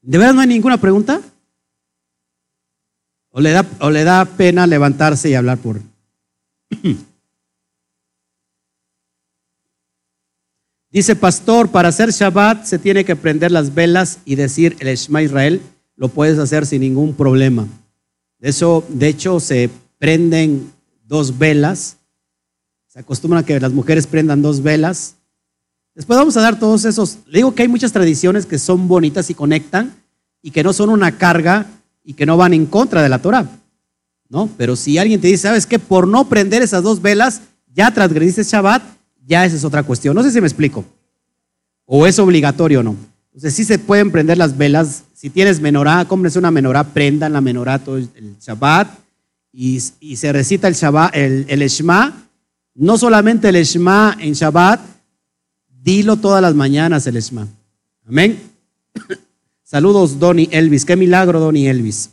[0.00, 1.20] ¿De verdad no hay ninguna pregunta?
[3.30, 5.80] ¿O le da, o le da pena levantarse y hablar por...
[10.90, 15.22] Dice pastor, para hacer Shabbat se tiene que prender las velas y decir el Shema
[15.22, 15.60] Israel.
[15.96, 17.68] Lo puedes hacer sin ningún problema.
[18.40, 19.68] Eso, de hecho, se
[19.98, 20.72] prenden
[21.04, 21.98] dos velas.
[22.86, 25.16] Se acostumbra a que las mujeres prendan dos velas.
[25.94, 27.18] Después vamos a dar todos esos.
[27.26, 29.94] Le digo que hay muchas tradiciones que son bonitas y conectan
[30.40, 31.66] y que no son una carga
[32.04, 33.48] y que no van en contra de la Torah.
[34.28, 34.48] ¿No?
[34.58, 35.78] Pero si alguien te dice, ¿sabes qué?
[35.78, 37.42] Por no prender esas dos velas,
[37.72, 38.82] ya transgrediste Shabbat,
[39.26, 40.14] ya esa es otra cuestión.
[40.14, 40.84] No sé si me explico.
[41.86, 42.96] O es obligatorio o no.
[43.26, 45.04] Entonces sí se pueden prender las velas.
[45.14, 48.88] Si tienes menorá, cómprese una menorá, prendan la menorá todo el Shabbat
[49.52, 51.70] y, se recita el, Shabbat, el, el
[52.74, 54.80] no solamente el Shema en Shabbat,
[55.82, 57.48] dilo todas las mañanas el Shema.
[58.06, 58.40] Amén.
[59.70, 60.86] Saludos, Donny Elvis.
[60.86, 62.08] Qué milagro, Donny Elvis.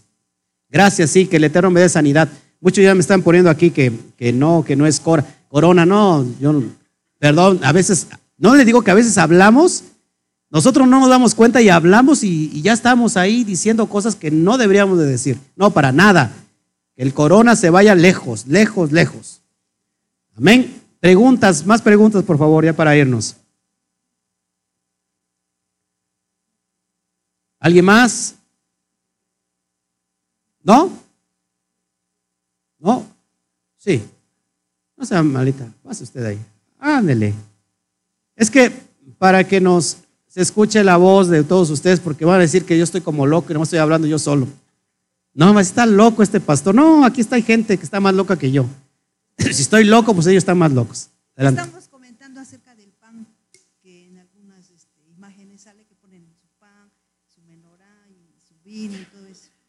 [0.70, 2.28] Gracias, sí, que el Eterno me dé sanidad.
[2.60, 5.86] Muchos ya me están poniendo aquí que, que no, que no es corona.
[5.86, 6.62] No, yo,
[7.18, 8.08] perdón, a veces,
[8.38, 9.86] no le digo que a veces hablamos,
[10.50, 14.32] nosotros no nos damos cuenta y hablamos y, y ya estamos ahí diciendo cosas que
[14.32, 15.40] no deberíamos de decir.
[15.56, 16.34] No, para nada.
[16.94, 19.44] Que el corona se vaya lejos, lejos, lejos.
[20.36, 20.74] Amén.
[21.00, 23.38] Preguntas, más preguntas, por favor, ya para irnos.
[27.60, 28.36] ¿Alguien más?
[30.62, 30.92] ¿No?
[32.80, 33.06] ¿No?
[33.78, 34.04] Sí.
[34.98, 35.72] No sea malita.
[35.84, 36.40] Pase usted ahí.
[36.80, 37.34] Ándele.
[38.36, 38.72] Es que
[39.18, 39.98] para que nos
[40.36, 43.26] se escuche la voz de todos ustedes, porque van a decir que yo estoy como
[43.26, 44.50] loco y no estoy hablando yo solo.
[45.34, 46.76] No, está loco este pastor.
[46.76, 48.66] No, aquí está gente que está más loca que yo.
[49.38, 51.10] si estoy loco, pues ellos están más locos.
[51.38, 53.26] Estamos comentando acerca del pan,
[53.82, 56.92] que en algunas este, imágenes sale que ponen su pan,
[57.34, 58.65] su menorá y su vino y todo eso.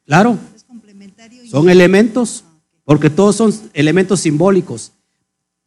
[0.05, 0.39] Claro.
[1.51, 2.53] Son elementos, ah,
[2.85, 4.93] porque todos son elementos simbólicos.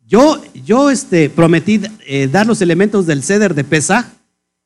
[0.05, 4.05] Yo, yo este, prometí eh, dar los elementos del ceder de Pesaj.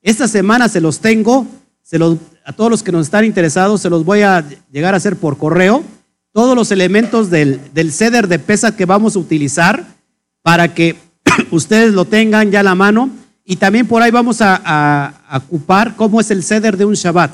[0.02, 1.48] Esta semana se los tengo,
[1.82, 4.98] se los a todos los que nos están interesados, se los voy a llegar a
[4.98, 5.84] hacer por correo,
[6.34, 9.86] todos los elementos del, del ceder de pesa que vamos a utilizar
[10.42, 10.96] para que
[11.52, 13.10] ustedes lo tengan ya a la mano.
[13.46, 15.14] Y también por ahí vamos a,
[15.46, 17.32] ocupar cómo es el ceder de un Shabbat.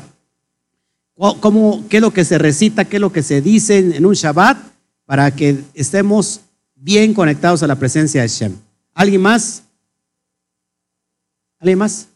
[1.19, 4.13] Cómo, qué es lo que se recita, qué es lo que se dice en un
[4.13, 4.57] Shabbat
[5.05, 6.41] para que estemos
[6.75, 8.55] bien conectados a la presencia de Shem.
[8.93, 9.63] ¿Alguien más?
[11.59, 12.07] ¿Alguien más?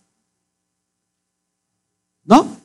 [2.24, 2.58] ¿No?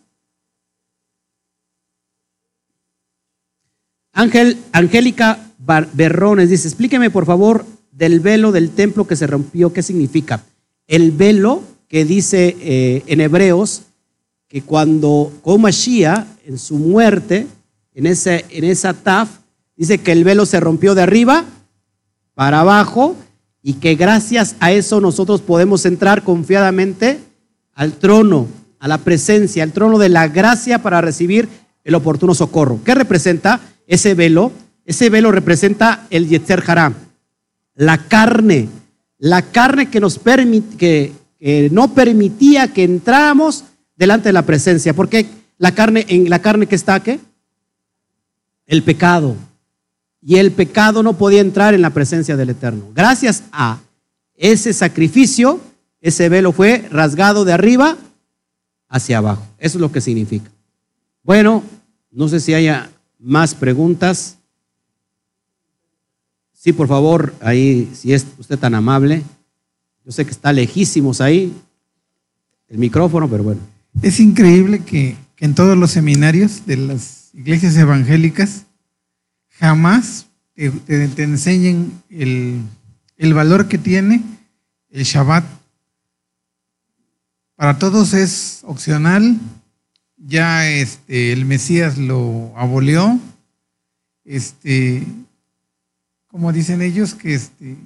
[4.13, 9.83] Ángel, Angélica Berrones dice, explíqueme por favor del velo del templo que se rompió, ¿qué
[9.83, 10.45] significa?
[10.87, 13.83] El velo que dice eh, en Hebreos
[14.49, 17.47] que cuando con en su muerte,
[17.95, 19.29] en, ese, en esa taf,
[19.77, 21.45] dice que el velo se rompió de arriba
[22.35, 23.15] para abajo
[23.63, 27.21] y que gracias a eso nosotros podemos entrar confiadamente
[27.75, 28.47] al trono,
[28.79, 31.49] a la presencia, al trono de la gracia para recibir
[31.85, 32.81] el oportuno socorro.
[32.85, 34.53] ¿Qué representa ese velo?
[34.87, 36.95] Ese velo representa el Yetzer Hará,
[37.75, 38.69] la carne,
[39.19, 43.65] la carne que nos permite, que, que no permitía que entráramos
[43.99, 44.95] delante de la presencia.
[44.95, 45.27] Porque
[45.59, 47.21] la carne, en la carne que está, ¿qué?
[48.67, 49.37] El pecado.
[50.23, 52.91] Y el pecado no podía entrar en la presencia del Eterno.
[52.95, 53.81] Gracias a
[54.35, 55.61] ese sacrificio,
[56.01, 57.97] ese velo fue rasgado de arriba
[58.89, 59.45] hacia abajo.
[59.59, 60.51] Eso es lo que significa.
[61.23, 61.63] Bueno,
[62.11, 64.39] no sé si haya más preguntas.
[66.53, 69.23] Sí, por favor, ahí, si es usted tan amable.
[70.05, 71.53] Yo sé que está lejísimos ahí
[72.69, 73.78] el micrófono, pero bueno.
[74.01, 78.65] Es increíble que, en todos los seminarios de las iglesias evangélicas
[79.51, 84.23] jamás te, enseñen el, valor que tiene
[84.91, 85.45] el Shabbat.
[87.57, 89.37] Para todos es opcional,
[90.17, 93.19] ya este, el Mesías lo abolió,
[94.25, 95.05] este,
[96.29, 97.77] como dicen ellos, que, este,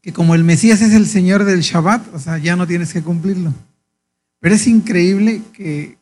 [0.00, 3.02] que como el Mesías es el Señor del Shabbat, o sea, ya no tienes que
[3.02, 3.52] cumplirlo.
[4.40, 5.98] Pero es increíble que,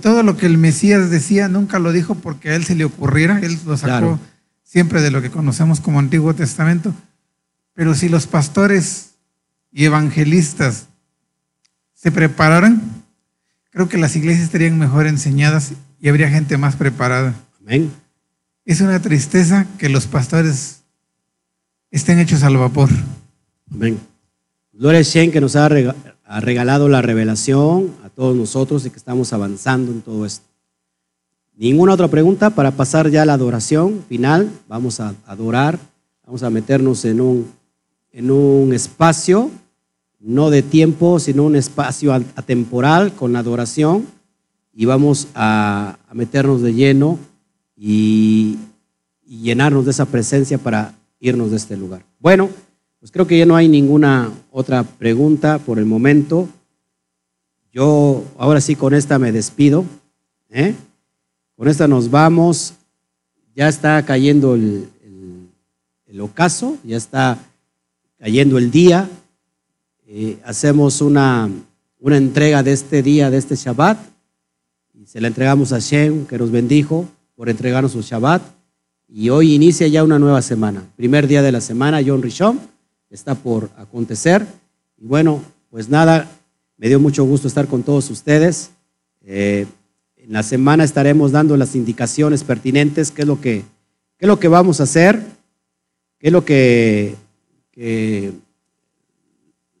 [0.00, 3.40] todo lo que el Mesías decía nunca lo dijo porque a él se le ocurriera,
[3.40, 4.18] él lo sacó
[4.62, 6.94] siempre de lo que conocemos como Antiguo Testamento.
[7.74, 9.10] Pero si los pastores
[9.70, 10.88] y evangelistas
[11.92, 12.80] se prepararan,
[13.70, 17.34] creo que las iglesias estarían mejor enseñadas y habría gente más preparada.
[17.60, 17.92] Amén.
[18.64, 20.82] Es una tristeza que los pastores
[21.90, 22.90] estén hechos al vapor.
[23.70, 23.98] Amén.
[24.72, 25.68] Gloria que nos ha
[26.24, 30.46] ha regalado la revelación a todos nosotros y que estamos avanzando en todo esto.
[31.56, 34.50] Ninguna otra pregunta para pasar ya a la adoración final.
[34.68, 35.78] Vamos a adorar,
[36.24, 37.52] vamos a meternos en un,
[38.12, 39.50] en un espacio,
[40.18, 44.06] no de tiempo, sino un espacio atemporal con la adoración
[44.72, 47.18] y vamos a, meternos de lleno
[47.76, 48.58] y,
[49.26, 52.02] y llenarnos de esa presencia para irnos de este lugar.
[52.18, 52.48] Bueno.
[53.02, 56.48] Pues creo que ya no hay ninguna otra pregunta por el momento.
[57.72, 59.84] Yo ahora sí con esta me despido.
[60.50, 60.76] ¿eh?
[61.56, 62.74] Con esta nos vamos.
[63.56, 64.88] Ya está cayendo el,
[66.20, 67.38] ocaso, ya está
[68.20, 69.10] cayendo el día.
[70.06, 71.50] Eh, hacemos una,
[72.00, 73.98] entrega de este día, de este Shabbat,
[74.94, 78.42] y se la entregamos a Shem, que nos bendijo por entregarnos su Shabbat.
[79.08, 80.84] Y hoy inicia ya una nueva semana.
[80.94, 82.71] Primer día de la semana, John Rishon
[83.14, 84.46] está por acontecer.
[84.96, 86.30] Y bueno, pues nada,
[86.76, 88.70] me dio mucho gusto estar con todos ustedes.
[89.20, 89.66] Eh,
[90.16, 93.64] en la semana estaremos dando las indicaciones pertinentes, qué es lo que,
[94.18, 95.22] qué lo que vamos a hacer,
[96.18, 97.16] qué es lo que,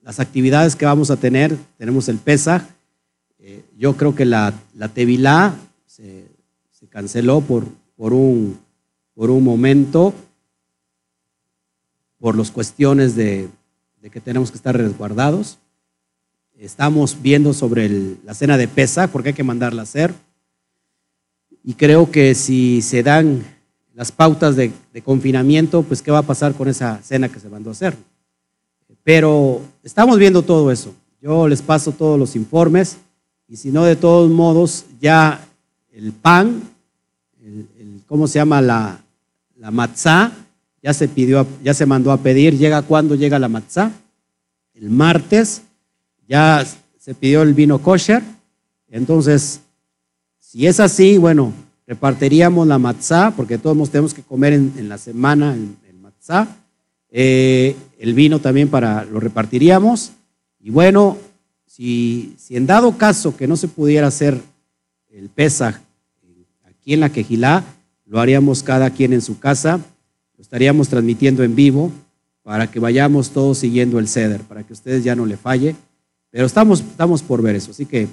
[0.02, 1.56] las actividades que vamos a tener.
[1.78, 2.68] Tenemos el PESA.
[3.38, 5.54] Eh, yo creo que la, la Tevilá
[5.86, 6.26] se,
[6.70, 8.58] se canceló por, por, un,
[9.14, 10.12] por un momento
[12.22, 13.48] por las cuestiones de,
[14.12, 15.58] que tenemos que estar resguardados.
[16.56, 17.90] Estamos viendo sobre
[18.24, 20.14] la cena de pesa, porque hay que mandarla a hacer.
[21.64, 23.42] Y creo que si se dan
[23.92, 24.72] las pautas de,
[25.04, 27.96] confinamiento, pues qué va a pasar con esa cena que se mandó a hacer.
[29.02, 30.94] Pero estamos viendo todo eso.
[31.20, 32.98] Yo les paso todos los informes
[33.48, 35.44] y si no, de todos modos, ya
[35.92, 36.62] el pan,
[38.06, 38.60] ¿cómo se llama?
[38.60, 39.00] La,
[39.56, 40.30] la matzá,
[40.82, 43.92] ya se pidió, ya se mandó a pedir, llega cuando llega la matzá,
[44.74, 45.62] el martes,
[46.28, 46.66] ya
[46.98, 48.22] se pidió el vino kosher,
[48.88, 49.60] entonces,
[50.38, 51.52] si es así, bueno,
[51.86, 56.48] repartiríamos la matzá, porque todos tenemos que comer en, la semana el, matzá,
[57.10, 60.12] eh, el vino también para lo repartiríamos,
[60.58, 61.16] y bueno,
[61.64, 64.40] si, si en dado caso que no se pudiera hacer
[65.10, 65.76] el Pesaj
[66.64, 67.64] aquí en la Quejilá,
[68.04, 69.80] lo haríamos cada quien en su casa,
[70.42, 71.90] estaríamos transmitiendo en vivo
[72.42, 75.76] para que vayamos todos siguiendo el ceder, para que ustedes ya no le falle.
[76.30, 77.70] Pero estamos, estamos por ver eso.
[77.70, 78.08] Así que,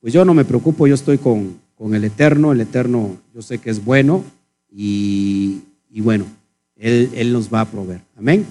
[0.00, 2.52] pues yo no me preocupo, yo estoy con, con el Eterno.
[2.52, 4.24] El Eterno yo sé que es bueno
[4.70, 6.24] y, y bueno,
[6.76, 8.02] él, él nos va a proveer.
[8.16, 8.44] Amén.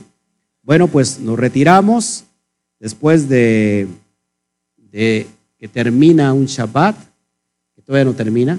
[0.63, 2.23] Bueno, pues nos retiramos
[2.79, 3.87] después de,
[4.77, 5.27] de
[5.57, 6.95] que termina un Shabbat,
[7.75, 8.57] que todavía no termina,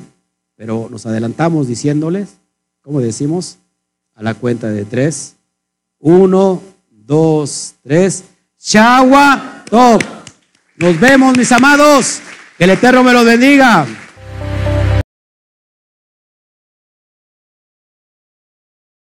[0.57, 2.36] pero nos adelantamos diciéndoles,
[2.82, 3.59] como decimos,
[4.19, 5.36] a la cuenta de tres.
[6.01, 8.24] Uno, dos, tres.
[8.61, 10.03] Shawa Top.
[10.77, 12.20] Nos vemos, mis amados.
[12.57, 13.86] Que el Eterno me los bendiga.